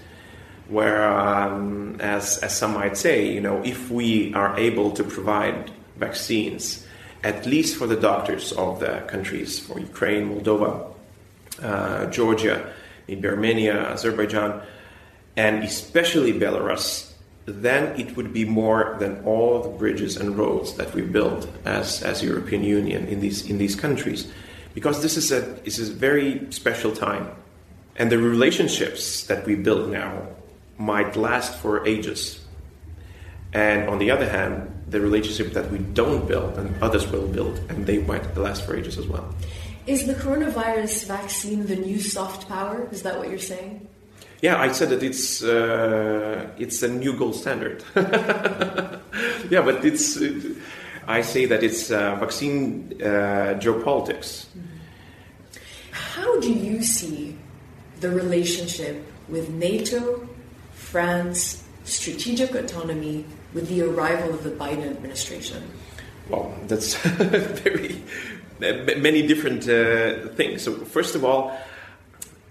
where, 0.68 1.12
um, 1.16 1.96
as, 2.00 2.38
as 2.38 2.56
some 2.56 2.74
might 2.74 2.96
say, 2.96 3.32
you 3.32 3.40
know, 3.40 3.62
if 3.64 3.90
we 3.90 4.34
are 4.34 4.58
able 4.58 4.90
to 4.90 5.04
provide 5.04 5.70
vaccines, 5.96 6.84
at 7.22 7.46
least 7.46 7.76
for 7.76 7.86
the 7.86 7.96
doctors 7.96 8.52
of 8.52 8.80
the 8.80 9.04
countries, 9.06 9.60
for 9.60 9.78
Ukraine, 9.78 10.28
Moldova, 10.28 10.92
uh, 11.62 12.06
Georgia, 12.06 12.72
maybe 13.08 13.28
Armenia, 13.28 13.92
Azerbaijan, 13.92 14.62
and 15.36 15.62
especially 15.62 16.32
Belarus, 16.32 17.12
then 17.46 17.98
it 17.98 18.16
would 18.16 18.32
be 18.32 18.44
more 18.44 18.96
than 18.98 19.22
all 19.24 19.62
the 19.62 19.68
bridges 19.68 20.16
and 20.16 20.36
roads 20.36 20.74
that 20.74 20.92
we 20.94 21.02
build 21.02 21.48
as, 21.64 22.02
as 22.02 22.22
European 22.22 22.64
Union 22.64 23.06
in 23.06 23.20
these, 23.20 23.48
in 23.48 23.58
these 23.58 23.76
countries. 23.76 24.30
Because 24.74 25.00
this 25.00 25.16
is, 25.16 25.30
a, 25.32 25.40
this 25.64 25.78
is 25.78 25.90
a 25.90 25.94
very 25.94 26.50
special 26.50 26.92
time. 26.92 27.30
And 27.96 28.10
the 28.10 28.18
relationships 28.18 29.24
that 29.24 29.46
we 29.46 29.54
build 29.54 29.90
now 29.90 30.26
might 30.76 31.16
last 31.16 31.56
for 31.58 31.86
ages. 31.86 32.40
And 33.52 33.88
on 33.88 33.98
the 33.98 34.10
other 34.10 34.28
hand, 34.28 34.84
the 34.88 35.00
relationship 35.00 35.54
that 35.54 35.70
we 35.70 35.78
don't 35.78 36.28
build 36.28 36.58
and 36.58 36.74
others 36.82 37.06
will 37.10 37.26
build, 37.26 37.58
and 37.68 37.86
they 37.86 37.98
might 37.98 38.36
last 38.36 38.66
for 38.66 38.76
ages 38.76 38.98
as 38.98 39.06
well. 39.06 39.34
Is 39.86 40.06
the 40.06 40.14
coronavirus 40.14 41.06
vaccine 41.06 41.66
the 41.66 41.76
new 41.76 42.00
soft 42.00 42.48
power? 42.48 42.88
Is 42.90 43.02
that 43.02 43.18
what 43.18 43.28
you're 43.28 43.38
saying? 43.38 43.86
Yeah, 44.42 44.60
I 44.60 44.72
said 44.72 44.90
that 44.90 45.02
it's 45.02 45.44
uh, 45.44 46.50
it's 46.58 46.82
a 46.82 46.88
new 46.88 47.16
gold 47.16 47.36
standard. 47.36 47.84
yeah, 47.94 49.62
but 49.62 49.84
it's 49.84 50.16
it, 50.16 50.56
I 51.06 51.22
say 51.22 51.46
that 51.46 51.62
it's 51.62 51.90
uh, 51.90 52.16
vaccine 52.16 53.00
uh, 53.00 53.58
geopolitics. 53.62 54.46
How 55.92 56.40
do 56.40 56.52
you 56.52 56.82
see 56.82 57.38
the 58.00 58.10
relationship 58.10 59.06
with 59.28 59.48
NATO, 59.50 60.28
France, 60.74 61.62
strategic 61.84 62.54
autonomy 62.54 63.24
with 63.54 63.68
the 63.68 63.82
arrival 63.82 64.34
of 64.34 64.42
the 64.42 64.50
Biden 64.50 64.90
administration? 64.90 65.62
Well, 66.28 66.52
that's 66.66 66.94
very 67.04 68.02
many 68.60 69.26
different 69.26 69.68
uh, 69.68 70.28
things. 70.34 70.62
So 70.62 70.74
first 70.74 71.14
of 71.14 71.24
all, 71.24 71.56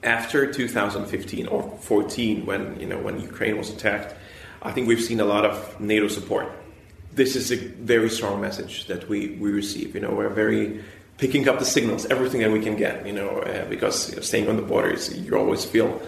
after 0.03 0.51
2015 0.51 1.47
or 1.47 1.77
14, 1.81 2.45
when 2.45 2.79
you 2.79 2.87
know 2.87 2.99
when 2.99 3.19
Ukraine 3.19 3.57
was 3.57 3.69
attacked, 3.69 4.15
I 4.61 4.71
think 4.71 4.87
we've 4.87 5.01
seen 5.01 5.19
a 5.19 5.25
lot 5.25 5.45
of 5.45 5.79
NATO 5.79 6.07
support. 6.07 6.51
This 7.13 7.35
is 7.35 7.51
a 7.51 7.55
very 7.55 8.09
strong 8.09 8.41
message 8.41 8.87
that 8.87 9.07
we, 9.07 9.37
we 9.39 9.51
receive. 9.51 9.95
You 9.95 10.01
know, 10.01 10.11
we're 10.11 10.29
very 10.29 10.83
picking 11.17 11.47
up 11.47 11.59
the 11.59 11.65
signals, 11.65 12.05
everything 12.07 12.41
that 12.41 12.51
we 12.51 12.59
can 12.59 12.75
get. 12.75 13.05
You 13.07 13.13
know, 13.13 13.29
uh, 13.39 13.65
because 13.69 14.09
you 14.09 14.15
know, 14.17 14.21
staying 14.21 14.49
on 14.49 14.57
the 14.57 14.61
borders, 14.61 15.17
you 15.17 15.37
always 15.37 15.65
feel 15.65 16.01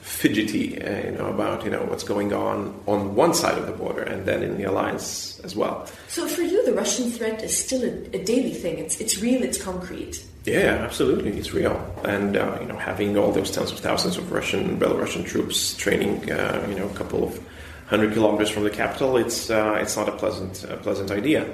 fidgety, 0.00 0.80
uh, 0.82 1.04
you 1.04 1.10
know, 1.12 1.26
about 1.26 1.64
you 1.64 1.70
know 1.70 1.84
what's 1.84 2.04
going 2.04 2.32
on 2.32 2.74
on 2.86 3.14
one 3.14 3.34
side 3.34 3.58
of 3.58 3.66
the 3.66 3.72
border 3.72 4.02
and 4.02 4.26
then 4.26 4.42
in 4.42 4.56
the 4.56 4.64
alliance 4.64 5.40
as 5.44 5.54
well. 5.54 5.86
So 6.08 6.26
for 6.26 6.42
you, 6.42 6.64
the 6.64 6.72
Russian 6.72 7.10
threat 7.10 7.42
is 7.42 7.56
still 7.56 7.82
a, 7.82 7.92
a 8.16 8.24
daily 8.24 8.54
thing. 8.54 8.78
It's 8.78 9.00
it's 9.00 9.20
real. 9.20 9.42
It's 9.42 9.62
concrete. 9.62 10.24
Yeah, 10.44 10.82
absolutely, 10.84 11.38
it's 11.38 11.52
real. 11.52 11.76
And 12.04 12.36
uh, 12.36 12.58
you 12.60 12.66
know, 12.66 12.76
having 12.76 13.16
all 13.18 13.30
those 13.30 13.50
tens 13.50 13.70
of 13.72 13.78
thousands 13.78 14.16
of 14.16 14.32
Russian, 14.32 14.78
Belarusian 14.78 15.26
troops 15.26 15.76
training, 15.76 16.30
uh, 16.30 16.66
you 16.68 16.74
know, 16.74 16.88
a 16.88 16.94
couple 16.94 17.24
of 17.24 17.38
hundred 17.86 18.14
kilometers 18.14 18.48
from 18.48 18.64
the 18.64 18.70
capital, 18.70 19.16
it's 19.16 19.50
uh, 19.50 19.78
it's 19.80 19.96
not 19.96 20.08
a 20.08 20.12
pleasant 20.12 20.64
a 20.64 20.76
pleasant 20.76 21.10
idea. 21.10 21.46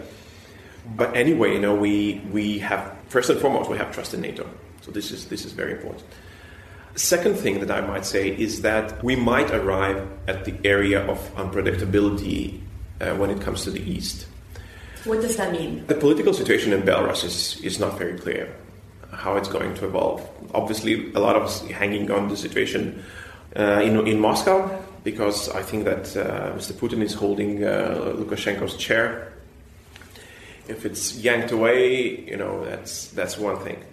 But 0.94 1.16
anyway, 1.16 1.54
you 1.54 1.60
know, 1.60 1.74
we 1.74 2.22
we 2.30 2.60
have 2.60 2.96
first 3.08 3.28
and 3.28 3.40
foremost 3.40 3.68
we 3.68 3.78
have 3.78 3.92
trust 3.92 4.14
in 4.14 4.20
NATO. 4.20 4.48
So 4.82 4.92
this 4.92 5.10
is 5.10 5.26
this 5.26 5.44
is 5.44 5.52
very 5.52 5.72
important. 5.72 6.04
Second 6.96 7.34
thing 7.34 7.60
that 7.60 7.70
I 7.70 7.82
might 7.82 8.06
say 8.06 8.30
is 8.30 8.62
that 8.62 9.04
we 9.04 9.16
might 9.16 9.50
arrive 9.50 10.08
at 10.26 10.46
the 10.46 10.54
area 10.64 11.06
of 11.06 11.18
unpredictability 11.34 12.60
uh, 13.00 13.14
when 13.16 13.28
it 13.28 13.40
comes 13.40 13.64
to 13.64 13.70
the 13.70 13.80
east. 13.80 14.26
What 15.04 15.20
does 15.20 15.36
that 15.36 15.52
mean? 15.52 15.86
The 15.86 15.94
political 15.94 16.32
situation 16.32 16.72
in 16.72 16.82
Belarus 16.82 17.22
is, 17.22 17.60
is 17.62 17.78
not 17.78 17.98
very 17.98 18.18
clear 18.18 18.52
how 19.12 19.36
it's 19.36 19.48
going 19.48 19.74
to 19.74 19.86
evolve. 19.86 20.26
Obviously, 20.54 21.12
a 21.12 21.20
lot 21.20 21.36
of 21.36 21.42
us 21.42 21.60
hanging 21.68 22.10
on 22.10 22.28
the 22.28 22.36
situation 22.36 23.04
uh, 23.54 23.80
in, 23.84 24.06
in 24.06 24.18
Moscow 24.18 24.82
because 25.04 25.48
I 25.50 25.62
think 25.62 25.84
that 25.84 26.16
uh, 26.16 26.52
Mr. 26.56 26.72
Putin 26.72 27.02
is 27.02 27.14
holding 27.14 27.62
uh, 27.62 28.14
Lukashenko's 28.16 28.76
chair. 28.76 29.32
If 30.66 30.84
it's 30.84 31.16
yanked 31.16 31.52
away, 31.52 32.20
you 32.22 32.36
know, 32.36 32.64
that's, 32.64 33.08
that's 33.08 33.38
one 33.38 33.58
thing. 33.60 33.84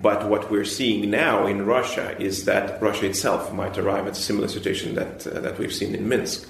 But 0.00 0.28
what 0.28 0.50
we're 0.50 0.64
seeing 0.64 1.10
now 1.10 1.46
in 1.46 1.64
Russia 1.64 2.20
is 2.20 2.44
that 2.46 2.82
Russia 2.82 3.06
itself 3.06 3.52
might 3.52 3.78
arrive 3.78 4.06
at 4.06 4.12
a 4.12 4.20
similar 4.20 4.48
situation 4.48 4.94
that, 4.96 5.26
uh, 5.26 5.40
that 5.40 5.58
we've 5.58 5.72
seen 5.72 5.94
in 5.94 6.08
Minsk. 6.08 6.48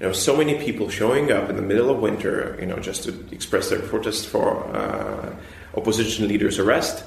You 0.00 0.06
know, 0.06 0.12
so 0.12 0.36
many 0.36 0.54
people 0.64 0.88
showing 0.88 1.30
up 1.30 1.50
in 1.50 1.56
the 1.56 1.62
middle 1.62 1.90
of 1.90 1.98
winter, 1.98 2.56
you 2.60 2.66
know, 2.66 2.78
just 2.78 3.04
to 3.04 3.26
express 3.30 3.68
their 3.68 3.80
protest 3.80 4.26
for 4.26 4.64
uh, 4.74 5.34
opposition 5.76 6.28
leaders' 6.28 6.58
arrest 6.58 7.04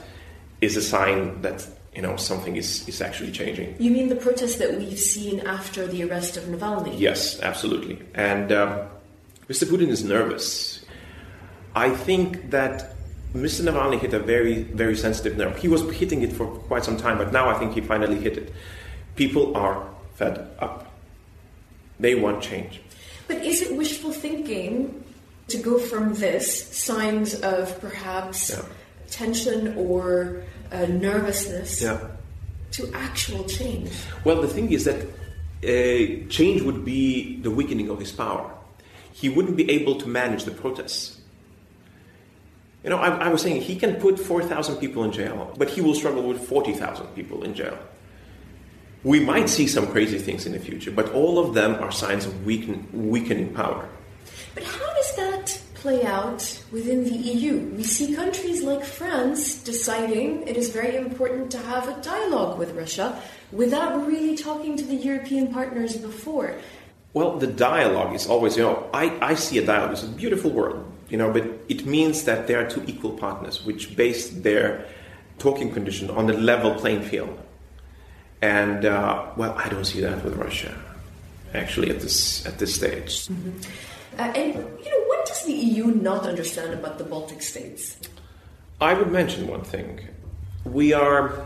is 0.60 0.78
a 0.78 0.82
sign 0.82 1.42
that 1.42 1.66
you 1.96 2.02
know 2.02 2.16
something 2.16 2.56
is, 2.56 2.88
is 2.88 3.02
actually 3.02 3.32
changing. 3.32 3.76
You 3.80 3.92
mean 3.92 4.10
the 4.10 4.16
protests 4.16 4.58
that 4.58 4.78
we've 4.78 5.00
seen 5.00 5.40
after 5.42 5.88
the 5.88 6.04
arrest 6.04 6.38
of 6.38 6.44
Navalny? 6.44 7.00
Yes, 7.00 7.40
absolutely. 7.42 8.02
And 8.14 8.52
um, 8.52 8.88
Mr. 9.50 9.66
Putin 9.66 9.90
is 9.90 10.04
nervous. 10.04 10.86
I 11.76 11.90
think 11.90 12.52
that 12.52 12.96
Mr. 13.34 13.62
Navalny 13.64 14.00
hit 14.00 14.14
a 14.14 14.20
very, 14.20 14.64
very 14.64 14.96
sensitive 14.96 15.38
nerve. 15.38 15.58
He 15.58 15.68
was 15.68 15.82
hitting 15.96 16.22
it 16.22 16.34
for 16.34 16.46
quite 16.48 16.84
some 16.84 16.98
time, 16.98 17.18
but 17.18 17.32
now 17.32 17.48
I 17.50 17.58
think 17.58 17.74
he 17.74 17.82
finally 17.82 18.18
hit 18.20 18.38
it. 18.38 18.52
People 19.16 19.56
are 19.56 19.88
fed 20.16 20.48
up. 20.60 20.92
They 22.00 22.16
want 22.16 22.42
change. 22.42 22.82
But 23.28 23.38
is 23.46 23.62
it 23.62 23.78
wishful 23.78 24.12
thinking 24.12 25.04
to 25.48 25.58
go 25.58 25.78
from 25.80 26.14
this 26.16 26.68
signs 26.78 27.36
of 27.42 27.80
perhaps 27.80 28.50
Yeah. 28.50 28.64
tension 29.10 29.76
or 29.78 30.44
uh, 30.72 30.86
nervousness 30.88 31.82
Yeah. 31.82 32.00
to 32.72 32.92
actual 32.94 33.46
change? 33.46 33.92
Well, 34.26 34.42
the 34.42 34.48
thing 34.50 34.72
is 34.74 34.84
that 34.86 35.00
uh, 35.64 36.28
change 36.30 36.64
would 36.64 36.84
be 36.84 37.40
the 37.42 37.52
weakening 37.52 37.90
of 37.90 38.00
his 38.00 38.12
power. 38.12 38.52
He 39.14 39.30
wouldn't 39.30 39.56
be 39.56 39.70
able 39.72 39.96
to 40.02 40.08
manage 40.08 40.44
the 40.46 40.52
protests. 40.52 41.21
You 42.84 42.90
know, 42.90 42.98
I, 42.98 43.10
I 43.10 43.30
was 43.30 43.42
saying 43.42 43.62
he 43.62 43.76
can 43.76 43.96
put 43.96 44.20
4,000 44.20 44.78
people 44.78 45.04
in 45.04 45.12
jail, 45.12 45.54
but 45.58 45.70
he 45.70 45.82
will 45.82 45.94
struggle 45.94 46.24
with 46.24 46.42
40,000 46.48 47.08
people 47.08 47.44
in 47.44 47.54
jail. 47.54 47.78
We 49.04 49.20
might 49.20 49.50
see 49.50 49.68
some 49.68 49.88
crazy 49.88 50.20
things 50.20 50.46
in 50.46 50.52
the 50.52 50.60
future, 50.60 50.92
but 50.92 51.12
all 51.14 51.40
of 51.40 51.54
them 51.54 51.76
are 51.76 51.92
signs 51.92 52.26
of 52.26 52.46
weaken, 52.46 52.88
weakening 52.94 53.54
power. 53.54 53.88
But 54.54 54.64
how 54.64 54.94
does 54.94 55.16
that 55.16 55.62
play 55.76 56.04
out 56.06 56.64
within 56.72 57.04
the 57.04 57.16
EU? 57.16 57.58
We 57.76 57.84
see 57.84 58.14
countries 58.14 58.62
like 58.64 58.84
France 58.84 59.64
deciding 59.64 60.48
it 60.48 60.58
is 60.58 60.70
very 60.70 60.98
important 60.98 61.52
to 61.52 61.58
have 61.58 61.88
a 61.88 62.00
dialogue 62.02 62.60
with 62.60 62.74
Russia 62.74 63.20
without 63.52 64.06
really 64.06 64.36
talking 64.38 64.78
to 64.78 64.84
the 64.84 64.96
European 64.96 65.54
partners 65.54 65.98
before. 65.98 66.56
Well, 67.14 67.38
the 67.38 67.48
dialogue 67.48 68.16
is 68.16 68.28
always, 68.28 68.56
you 68.56 68.64
know, 68.64 68.90
I, 68.94 69.18
I 69.22 69.34
see 69.36 69.58
a 69.58 69.66
dialogue 69.66 69.94
as 69.94 70.04
a 70.04 70.08
beautiful 70.08 70.52
word, 70.52 70.84
you 71.12 71.18
know, 71.18 71.30
but 71.32 71.44
it 71.68 71.86
means 71.86 72.24
that 72.24 72.48
there 72.48 72.66
are 72.66 72.70
two 72.70 72.84
equal 72.88 73.12
partners 73.12 73.66
which 73.66 73.96
base 73.98 74.30
their 74.30 74.88
talking 75.38 75.72
condition 75.72 76.10
on 76.10 76.30
a 76.30 76.34
level 76.34 76.74
playing 76.76 77.04
field. 77.04 77.38
And, 78.42 78.86
uh, 78.86 79.28
well, 79.36 79.54
I 79.58 79.68
don't 79.70 79.86
see 79.86 80.00
that 80.02 80.24
with 80.24 80.36
Russia. 80.36 80.74
actually 81.54 81.90
at 81.90 82.00
this 82.00 82.46
at 82.46 82.60
this 82.60 82.74
stage. 82.74 83.28
Mm-hmm. 83.28 83.50
Uh, 84.20 84.24
and 84.24 84.54
you 84.84 84.92
know, 84.92 85.04
what 85.12 85.26
does 85.26 85.44
the 85.46 85.54
EU 85.54 85.86
not 85.88 86.26
understand 86.26 86.74
about 86.74 86.98
the 86.98 87.04
Baltic 87.04 87.42
states? 87.42 87.98
I 88.80 88.94
would 88.94 89.12
mention 89.12 89.48
one 89.48 89.64
thing: 89.64 90.00
we 90.64 90.94
are 90.94 91.46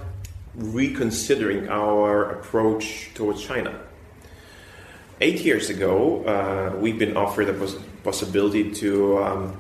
reconsidering 0.54 1.70
our 1.70 2.32
approach 2.38 3.10
towards 3.16 3.44
China. 3.44 3.74
Eight 5.22 5.42
years 5.42 5.70
ago, 5.70 6.24
uh, 6.26 6.78
we've 6.78 7.00
been 7.00 7.18
offered 7.18 7.50
a 7.50 7.54
pos- 7.54 7.80
possibility 8.06 8.72
to 8.72 9.18
um, 9.22 9.58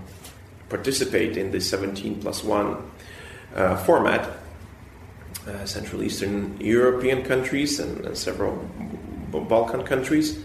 participate 0.69 1.35
in 1.35 1.51
the 1.51 1.59
17 1.59 2.21
plus 2.21 2.43
1 2.43 2.91
uh, 3.55 3.75
format. 3.77 4.37
Uh, 5.47 5.63
Central 5.65 6.01
Eastern 6.01 6.57
European 6.59 7.23
countries 7.23 7.79
and, 7.79 8.03
and 8.05 8.17
several 8.17 8.55
Balkan 9.31 9.83
countries. 9.83 10.39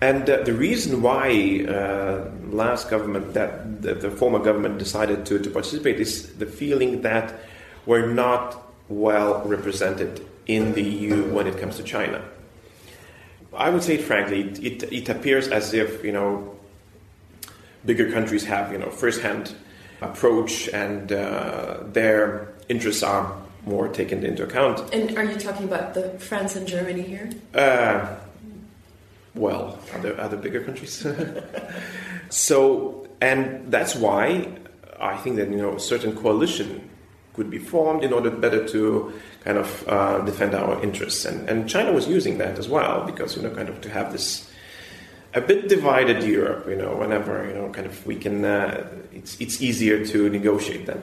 And 0.00 0.28
uh, 0.30 0.42
the 0.44 0.54
reason 0.54 1.02
why 1.02 1.66
uh, 1.68 2.30
last 2.48 2.88
government, 2.88 3.34
that 3.34 3.82
the, 3.82 3.94
the, 3.94 4.10
former 4.10 4.38
government 4.38 4.78
decided 4.78 5.26
to, 5.26 5.38
to 5.38 5.50
participate, 5.50 6.00
is 6.00 6.32
the 6.38 6.46
feeling 6.46 7.02
that 7.02 7.38
we're 7.84 8.06
not 8.06 8.72
well 8.88 9.42
represented 9.44 10.26
in 10.46 10.72
the 10.72 10.82
EU 10.82 11.30
when 11.34 11.46
it 11.46 11.58
comes 11.58 11.76
to 11.76 11.82
China. 11.82 12.24
I 13.54 13.68
would 13.68 13.82
say, 13.82 13.98
frankly, 13.98 14.40
it, 14.40 14.58
it, 14.64 14.92
it 14.92 15.08
appears 15.10 15.48
as 15.48 15.74
if 15.74 16.02
you 16.02 16.12
know 16.12 16.56
bigger 17.84 18.10
countries 18.10 18.44
have 18.44 18.72
you 18.72 18.78
know 18.78 18.90
first-hand 18.90 19.54
approach 20.00 20.68
and 20.68 21.12
uh, 21.12 21.78
their 21.92 22.52
interests 22.68 23.02
are 23.02 23.36
more 23.64 23.88
taken 23.88 24.24
into 24.24 24.42
account. 24.42 24.92
And 24.92 25.16
are 25.16 25.24
you 25.24 25.36
talking 25.36 25.64
about 25.64 25.94
the 25.94 26.10
France 26.18 26.56
and 26.56 26.66
Germany 26.66 27.02
here? 27.02 27.30
Uh, 27.54 28.16
well, 29.34 29.78
other 29.94 30.18
other 30.20 30.36
bigger 30.36 30.62
countries. 30.62 31.06
so, 32.30 33.08
and 33.20 33.70
that's 33.70 33.94
why 33.94 34.48
I 35.00 35.16
think 35.16 35.36
that 35.36 35.48
you 35.50 35.56
know 35.56 35.76
a 35.76 35.80
certain 35.80 36.16
coalition 36.16 36.88
could 37.34 37.50
be 37.50 37.58
formed 37.58 38.04
in 38.04 38.12
order 38.12 38.30
better 38.30 38.66
to 38.68 39.12
kind 39.44 39.56
of 39.56 39.88
uh, 39.88 40.18
defend 40.20 40.54
our 40.54 40.82
interests. 40.82 41.24
And, 41.24 41.48
and 41.48 41.68
China 41.68 41.92
was 41.92 42.06
using 42.06 42.36
that 42.38 42.58
as 42.58 42.68
well 42.68 43.04
because 43.06 43.36
you 43.36 43.42
know 43.42 43.50
kind 43.50 43.68
of 43.68 43.80
to 43.82 43.88
have 43.88 44.12
this 44.12 44.51
a 45.34 45.40
bit 45.40 45.68
divided 45.68 46.22
Europe. 46.22 46.66
You 46.68 46.76
know, 46.76 46.96
whenever 46.96 47.46
you 47.46 47.54
know 47.54 47.70
kind 47.70 47.86
of 47.86 48.06
we 48.06 48.16
can, 48.16 48.44
uh, 48.44 48.88
it's 49.12 49.40
it's 49.40 49.60
easier 49.62 50.04
to 50.06 50.28
negotiate 50.28 50.86
then. 50.86 51.02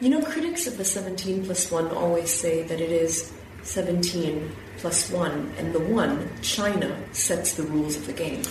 You 0.00 0.10
know, 0.10 0.20
critics 0.20 0.66
of 0.66 0.76
the 0.76 0.84
17 0.84 1.46
plus 1.46 1.70
1 1.70 1.88
always 1.92 2.30
say 2.30 2.62
that 2.64 2.80
it 2.82 2.90
is 2.90 3.32
17 3.62 4.54
plus 4.78 5.10
1, 5.10 5.54
and 5.58 5.74
the 5.74 5.80
1, 5.80 6.30
China, 6.42 6.96
sets 7.12 7.54
the 7.54 7.62
rules 7.64 7.96
of 7.96 8.06
the 8.06 8.12
game. 8.12 8.42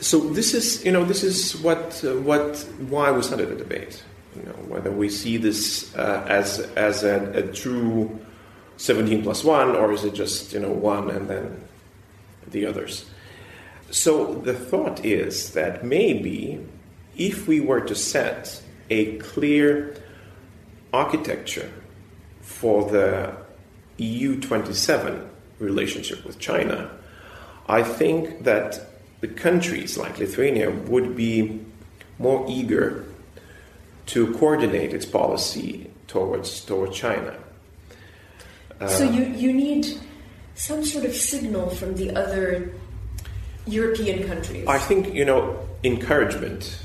So 0.00 0.18
this 0.18 0.54
is, 0.54 0.84
you 0.84 0.92
know, 0.92 1.04
this 1.04 1.22
is 1.22 1.56
what, 1.62 2.02
uh, 2.04 2.16
what, 2.20 2.58
why 2.88 3.10
we 3.10 3.22
started 3.22 3.48
the 3.48 3.56
debate. 3.56 4.02
You 4.36 4.42
know, 4.44 4.52
whether 4.68 4.90
we 4.90 5.08
see 5.08 5.36
this 5.36 5.94
uh, 5.96 6.26
as, 6.28 6.60
as 6.76 7.04
a, 7.04 7.30
a, 7.32 7.52
true 7.52 8.18
17 8.76 9.22
plus 9.22 9.44
1, 9.44 9.76
or 9.76 9.92
is 9.92 10.04
it 10.04 10.14
just, 10.14 10.52
you 10.52 10.60
know, 10.60 10.72
1 10.72 11.10
and 11.10 11.28
then 11.28 11.64
the 12.48 12.66
others. 12.66 13.06
So 13.92 14.32
the 14.32 14.54
thought 14.54 15.04
is 15.04 15.52
that 15.52 15.84
maybe 15.84 16.66
if 17.14 17.46
we 17.46 17.60
were 17.60 17.82
to 17.82 17.94
set 17.94 18.62
a 18.88 19.18
clear 19.18 19.94
architecture 20.94 21.70
for 22.40 22.90
the 22.90 23.36
EU 23.98 24.40
27 24.40 25.28
relationship 25.58 26.24
with 26.24 26.38
China, 26.38 26.90
I 27.68 27.82
think 27.82 28.44
that 28.44 28.80
the 29.20 29.28
countries 29.28 29.98
like 29.98 30.18
Lithuania 30.18 30.70
would 30.70 31.14
be 31.14 31.60
more 32.18 32.46
eager 32.48 33.04
to 34.06 34.32
coordinate 34.38 34.94
its 34.94 35.04
policy 35.04 35.90
towards 36.08 36.64
towards 36.64 36.96
China. 36.96 37.36
So 38.88 39.04
you, 39.04 39.24
you 39.24 39.52
need 39.52 39.86
some 40.54 40.82
sort 40.82 41.04
of 41.04 41.14
signal 41.14 41.68
from 41.70 41.94
the 41.94 42.16
other 42.16 42.72
European 43.66 44.26
countries. 44.26 44.66
I 44.66 44.78
think 44.78 45.14
you 45.14 45.24
know 45.24 45.58
encouragement 45.84 46.78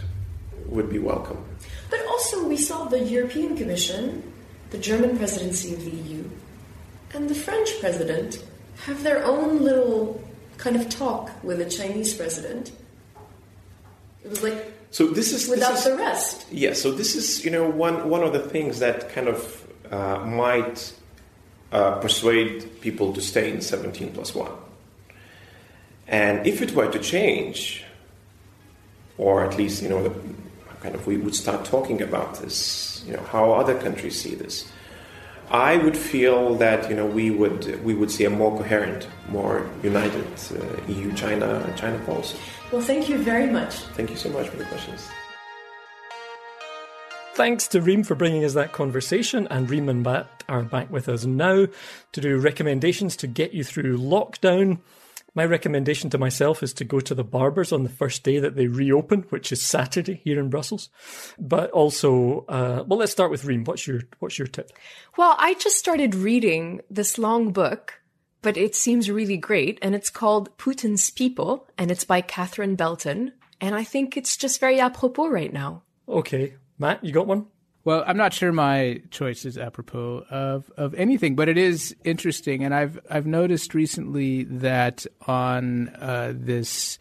would 0.67 0.89
be 0.89 0.99
welcome. 0.99 1.43
But 1.89 2.05
also, 2.07 2.47
we 2.47 2.57
saw 2.57 2.85
the 2.85 2.99
European 2.99 3.55
Commission, 3.55 4.33
the 4.71 4.77
German 4.77 5.17
presidency 5.17 5.73
of 5.73 5.83
the 5.85 5.91
EU, 5.91 6.29
and 7.13 7.29
the 7.29 7.35
French 7.35 7.69
president 7.79 8.43
have 8.85 9.03
their 9.03 9.23
own 9.23 9.63
little 9.63 10.21
kind 10.57 10.75
of 10.75 10.89
talk 10.89 11.31
with 11.43 11.59
the 11.59 11.69
Chinese 11.69 12.13
president. 12.13 12.71
It 14.23 14.29
was 14.29 14.43
like 14.43 14.73
so 14.91 15.07
this 15.07 15.31
is 15.31 15.47
without 15.47 15.73
this 15.73 15.85
is, 15.85 15.91
the 15.91 15.97
rest. 15.97 16.45
Yes, 16.51 16.51
yeah, 16.51 16.73
so 16.73 16.91
this 16.91 17.15
is 17.15 17.43
you 17.45 17.51
know 17.51 17.69
one 17.69 18.09
one 18.09 18.23
of 18.23 18.33
the 18.33 18.39
things 18.39 18.79
that 18.79 19.09
kind 19.09 19.27
of 19.27 19.67
uh, 19.91 20.19
might 20.25 20.93
uh, 21.71 21.99
persuade 21.99 22.81
people 22.81 23.13
to 23.13 23.21
stay 23.21 23.51
in 23.51 23.61
17 23.61 24.11
plus 24.13 24.33
one. 24.35 24.51
And 26.07 26.47
if 26.47 26.61
it 26.61 26.73
were 26.73 26.89
to 26.91 26.99
change, 26.99 27.83
or 29.17 29.43
at 29.43 29.57
least 29.57 29.81
you 29.81 29.89
know 29.89 30.03
the 30.03 30.13
kind 30.81 30.95
of 30.95 31.05
we 31.07 31.17
would 31.17 31.35
start 31.35 31.65
talking 31.65 32.01
about 32.01 32.39
this, 32.41 33.03
you 33.05 33.13
know, 33.13 33.23
how 33.23 33.51
other 33.51 33.77
countries 33.79 34.19
see 34.19 34.35
this. 34.35 34.71
I 35.49 35.77
would 35.77 35.97
feel 35.97 36.55
that 36.55 36.89
you 36.89 36.95
know 36.95 37.05
we 37.05 37.31
would 37.31 37.83
we 37.83 37.93
would 37.93 38.11
see 38.11 38.25
a 38.25 38.29
more 38.29 38.55
coherent, 38.57 39.07
more 39.29 39.69
united 39.81 40.27
uh, 40.51 40.91
EU 40.91 41.13
China 41.13 41.73
China 41.77 41.99
policy. 42.05 42.37
Well, 42.71 42.81
thank 42.81 43.07
you 43.07 43.17
very 43.17 43.49
much. 43.49 43.75
Thank 43.95 44.09
you 44.09 44.17
so 44.17 44.29
much 44.29 44.49
for 44.49 44.57
the 44.57 44.65
questions. 44.65 45.07
Thanks 47.33 47.67
to 47.67 47.81
Reem 47.81 48.03
for 48.03 48.15
bringing 48.15 48.43
us 48.43 48.55
that 48.55 48.73
conversation, 48.73 49.47
and 49.49 49.69
Reem 49.69 49.89
and 49.89 50.03
Matt 50.03 50.27
are 50.49 50.63
back 50.63 50.89
with 50.89 51.07
us 51.07 51.23
now 51.23 51.67
to 52.11 52.21
do 52.21 52.39
recommendations 52.39 53.15
to 53.17 53.27
get 53.27 53.53
you 53.53 53.63
through 53.63 53.99
lockdown. 53.99 54.79
My 55.37 55.45
recommendation 55.45 56.09
to 56.09 56.17
myself 56.17 56.63
is 56.63 56.73
to 56.73 56.83
go 56.83 56.99
to 56.99 57.13
the 57.13 57.23
barbers 57.23 57.71
on 57.71 57.83
the 57.83 57.89
first 57.89 58.23
day 58.23 58.39
that 58.39 58.55
they 58.55 58.65
reopen, 58.65 59.21
which 59.29 59.51
is 59.51 59.61
Saturday 59.61 60.19
here 60.23 60.39
in 60.39 60.49
Brussels. 60.49 60.89
But 61.37 61.69
also, 61.69 62.43
uh, 62.49 62.85
well, 62.87 62.97
let's 62.97 63.11
start 63.11 63.29
with 63.29 63.45
Reem. 63.45 63.63
What's 63.63 63.85
your 63.85 64.01
what's 64.17 64.39
your 64.39 64.47
tip? 64.47 64.71
Well, 65.15 65.35
I 65.37 65.53
just 65.53 65.77
started 65.77 66.15
reading 66.15 66.81
this 66.89 67.19
long 67.19 67.51
book, 67.51 68.01
but 68.41 68.57
it 68.57 68.73
seems 68.73 69.11
really 69.11 69.37
great, 69.37 69.77
and 69.83 69.93
it's 69.93 70.09
called 70.09 70.57
Putin's 70.57 71.11
People, 71.11 71.67
and 71.77 71.91
it's 71.91 72.03
by 72.03 72.21
Catherine 72.21 72.75
Belton, 72.75 73.31
and 73.61 73.75
I 73.75 73.83
think 73.83 74.17
it's 74.17 74.37
just 74.37 74.59
very 74.59 74.79
apropos 74.79 75.27
right 75.27 75.53
now. 75.53 75.83
Okay, 76.09 76.55
Matt, 76.79 77.03
you 77.03 77.11
got 77.11 77.27
one? 77.27 77.45
Well, 77.87 78.03
I'm 78.05 78.17
not 78.17 78.33
sure 78.33 78.51
my 78.51 79.01
choice 79.11 79.45
is 79.45 79.57
apropos 79.57 80.25
of, 80.29 80.69
of 80.75 80.93
anything, 80.95 81.37
but 81.37 81.47
it 81.47 81.57
is 81.57 81.95
interesting, 82.03 82.65
and 82.65 82.75
I've 82.75 82.99
I've 83.09 83.25
noticed 83.25 83.73
recently 83.73 84.43
that 84.43 85.05
on 85.25 85.87
uh, 85.95 86.33
this 86.35 86.97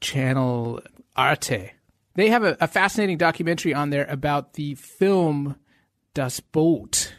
channel 0.00 0.80
Arte, 1.14 1.70
they 2.16 2.28
have 2.30 2.42
a, 2.42 2.56
a, 2.60 2.66
fascinating 2.66 3.18
documentary 3.18 3.72
on 3.72 3.90
there 3.90 4.04
about 4.06 4.54
the 4.54 4.74
film 4.74 5.54
Das 6.12 6.40
Boot, 6.40 7.14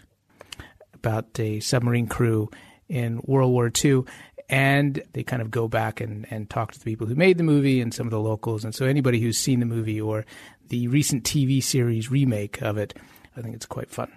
about 0.93 1.39
a 1.39 1.61
submarine 1.61 2.07
crew 2.07 2.49
in 2.89 3.21
World 3.23 3.53
War 3.53 3.71
II. 3.85 4.03
And 4.49 5.03
they 5.13 5.23
kind 5.23 5.41
of 5.41 5.51
go 5.51 5.67
back 5.67 5.99
and, 5.99 6.25
and 6.29 6.49
talk 6.49 6.71
to 6.71 6.79
the 6.79 6.85
people 6.85 7.07
who 7.07 7.15
made 7.15 7.37
the 7.37 7.43
movie 7.43 7.81
and 7.81 7.93
some 7.93 8.07
of 8.07 8.11
the 8.11 8.19
locals. 8.19 8.63
And 8.63 8.73
so 8.73 8.85
anybody 8.85 9.19
who's 9.19 9.37
seen 9.37 9.59
the 9.59 9.65
movie 9.65 9.99
or 9.99 10.25
the 10.69 10.87
recent 10.87 11.23
TV 11.23 11.61
series 11.61 12.09
remake 12.09 12.61
of 12.61 12.77
it. 12.77 12.97
I 13.35 13.41
think 13.41 13.55
it's 13.55 13.65
quite 13.65 13.91
fun. 13.91 14.11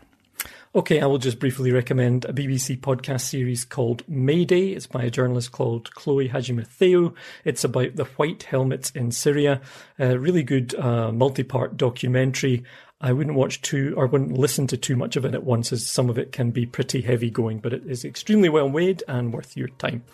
Okay, 0.72 1.00
I 1.00 1.06
will 1.06 1.18
just 1.18 1.40
briefly 1.40 1.72
recommend 1.72 2.24
a 2.24 2.32
BBC 2.32 2.78
podcast 2.78 3.22
series 3.22 3.64
called 3.64 4.04
Mayday. 4.08 4.68
It's 4.68 4.86
by 4.86 5.02
a 5.02 5.10
journalist 5.10 5.50
called 5.50 5.92
Chloe 5.94 6.28
Hadjimatheou. 6.28 7.12
It's 7.44 7.64
about 7.64 7.96
the 7.96 8.04
white 8.04 8.44
helmets 8.44 8.90
in 8.90 9.10
Syria. 9.10 9.60
A 9.98 10.16
really 10.16 10.44
good 10.44 10.74
uh, 10.76 11.10
multi-part 11.10 11.76
documentary. 11.76 12.62
I 13.00 13.12
wouldn't 13.12 13.36
watch 13.36 13.62
too 13.62 13.94
or 13.96 14.06
wouldn't 14.06 14.36
listen 14.36 14.66
to 14.68 14.76
too 14.76 14.94
much 14.94 15.16
of 15.16 15.24
it 15.24 15.34
at 15.34 15.44
once, 15.44 15.72
as 15.72 15.86
some 15.86 16.10
of 16.10 16.18
it 16.18 16.32
can 16.32 16.50
be 16.50 16.66
pretty 16.66 17.00
heavy 17.00 17.30
going, 17.30 17.58
but 17.58 17.72
it 17.72 17.86
is 17.86 18.04
extremely 18.04 18.50
well 18.50 18.68
weighed 18.68 19.02
and 19.08 19.32
worth 19.32 19.56
your 19.56 19.68
time. 19.68 20.04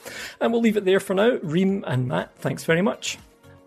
And 0.40 0.52
we'll 0.52 0.62
leave 0.62 0.76
it 0.76 0.84
there 0.84 1.00
for 1.00 1.14
now. 1.14 1.38
Reem 1.42 1.84
and 1.86 2.06
Matt, 2.06 2.36
thanks 2.38 2.64
very 2.64 2.82
much. 2.82 3.18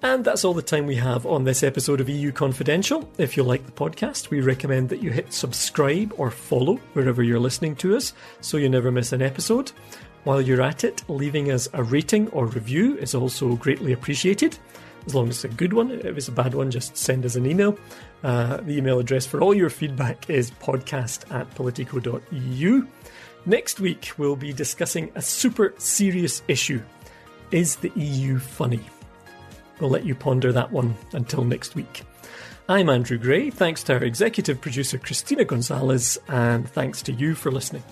And 0.02 0.24
that's 0.24 0.46
all 0.46 0.54
the 0.54 0.62
time 0.62 0.86
we 0.86 0.96
have 0.96 1.26
on 1.26 1.44
this 1.44 1.62
episode 1.62 2.00
of 2.00 2.08
EU 2.08 2.32
Confidential. 2.32 3.10
If 3.18 3.36
you 3.36 3.44
like 3.44 3.66
the 3.66 3.74
podcast, 3.74 4.30
we 4.30 4.40
recommend 4.40 4.88
that 4.90 5.04
you 5.04 5.12
hit 5.12 5.34
subscribe 5.34 6.14
or 6.18 6.32
follow 6.32 6.76
wherever 6.94 7.22
you're 7.22 7.40
listening 7.40 7.76
to 7.78 7.98
us 7.98 8.14
so 8.40 8.56
you 8.56 8.70
never 8.70 8.90
miss 8.90 9.12
an 9.12 9.22
episode. 9.22 9.74
While 10.24 10.42
you're 10.42 10.62
at 10.62 10.86
it, 10.86 11.04
leaving 11.10 11.52
us 11.52 11.68
a 11.74 11.84
rating 11.84 12.30
or 12.30 12.46
review 12.46 12.98
is 12.98 13.14
also 13.14 13.58
greatly 13.58 13.92
appreciated. 13.92 14.58
As 15.06 15.16
long 15.16 15.30
as 15.30 15.44
it's 15.44 15.54
a 15.54 15.56
good 15.58 15.74
one. 15.74 15.92
If 15.92 16.06
it's 16.06 16.28
a 16.28 16.32
bad 16.32 16.54
one, 16.54 16.70
just 16.72 16.96
send 16.98 17.26
us 17.26 17.36
an 17.36 17.46
email. 17.46 17.78
Uh, 18.24 18.58
the 18.58 18.78
email 18.78 19.00
address 19.00 19.26
for 19.26 19.42
all 19.42 19.54
your 19.54 19.70
feedback 19.70 20.30
is 20.30 20.52
podcast 20.52 21.32
at 21.34 21.50
politico.eu. 21.56 22.88
Next 23.46 23.80
week, 23.80 24.12
we'll 24.18 24.36
be 24.36 24.54
discussing 24.54 25.12
a 25.16 25.22
super 25.22 25.74
serious 25.78 26.44
issue 26.48 26.82
Is 27.52 27.78
the 27.78 27.92
EU 27.96 28.38
funny? 28.38 28.82
We'll 29.80 29.90
let 29.90 30.06
you 30.06 30.14
ponder 30.14 30.52
that 30.52 30.72
one 30.72 30.96
until 31.14 31.44
next 31.44 31.74
week. 31.74 32.04
I'm 32.68 32.90
Andrew 32.90 33.18
Gray. 33.18 33.50
Thanks 33.50 33.82
to 33.84 33.94
our 33.94 34.04
executive 34.04 34.62
producer, 34.62 35.00
Christina 35.00 35.46
Gonzalez, 35.46 36.20
and 36.28 36.70
thanks 36.70 37.02
to 37.04 37.14
you 37.14 37.34
for 37.34 37.52
listening. 37.52 37.84